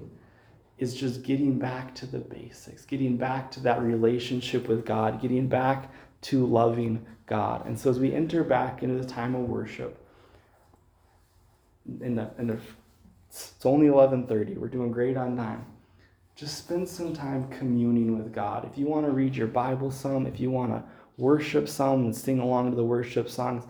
is 0.78 0.94
just 0.94 1.22
getting 1.22 1.58
back 1.58 1.94
to 1.94 2.06
the 2.06 2.18
basics, 2.18 2.84
getting 2.84 3.16
back 3.16 3.50
to 3.52 3.60
that 3.60 3.80
relationship 3.80 4.68
with 4.68 4.84
God, 4.84 5.22
getting 5.22 5.48
back 5.48 5.90
to 6.22 6.44
loving 6.46 7.04
God. 7.26 7.66
And 7.66 7.78
so 7.78 7.88
as 7.88 7.98
we 7.98 8.12
enter 8.12 8.44
back 8.44 8.82
into 8.82 8.96
the 8.96 9.08
time 9.08 9.34
of 9.34 9.42
worship, 9.42 10.02
in 12.00 12.16
the, 12.16 12.30
in 12.38 12.48
the, 12.48 12.58
it's 13.28 13.64
only 13.64 13.86
11:30. 13.86 14.56
We're 14.56 14.68
doing 14.68 14.90
great 14.90 15.16
on 15.16 15.36
time. 15.36 15.64
Just 16.34 16.58
spend 16.58 16.88
some 16.88 17.14
time 17.14 17.48
communing 17.48 18.18
with 18.18 18.32
God. 18.32 18.68
If 18.70 18.76
you 18.76 18.86
want 18.86 19.06
to 19.06 19.12
read 19.12 19.34
your 19.34 19.46
Bible 19.46 19.90
some, 19.90 20.26
if 20.26 20.38
you 20.38 20.50
want 20.50 20.72
to 20.72 20.82
worship 21.16 21.68
some 21.68 22.04
and 22.04 22.14
sing 22.14 22.40
along 22.40 22.70
to 22.70 22.76
the 22.76 22.84
worship 22.84 23.28
songs, 23.28 23.64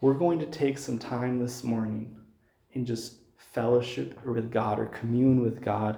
we're 0.00 0.14
going 0.14 0.38
to 0.38 0.46
take 0.46 0.78
some 0.78 0.98
time 0.98 1.40
this 1.40 1.64
morning 1.64 2.14
and 2.74 2.86
just 2.86 3.16
fellowship 3.54 4.22
with 4.26 4.50
God 4.50 4.78
or 4.80 4.86
commune 4.86 5.40
with 5.40 5.62
God 5.62 5.96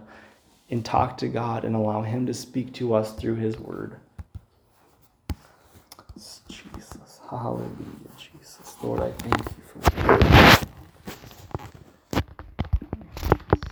and 0.71 0.85
talk 0.85 1.17
to 1.19 1.29
God 1.29 1.65
and 1.65 1.75
allow 1.75 2.03
Him 2.03 2.27
to 2.27 2.35
speak 2.35 2.73
to 2.75 2.95
us 2.95 3.13
through 3.15 3.37
His 3.37 3.59
Word. 3.59 3.97
Jesus. 6.49 7.21
Hallelujah, 7.29 7.71
Jesus. 8.17 8.77
Lord, 8.83 9.01
I 9.01 9.11
thank 9.11 10.11
you. 10.11 10.16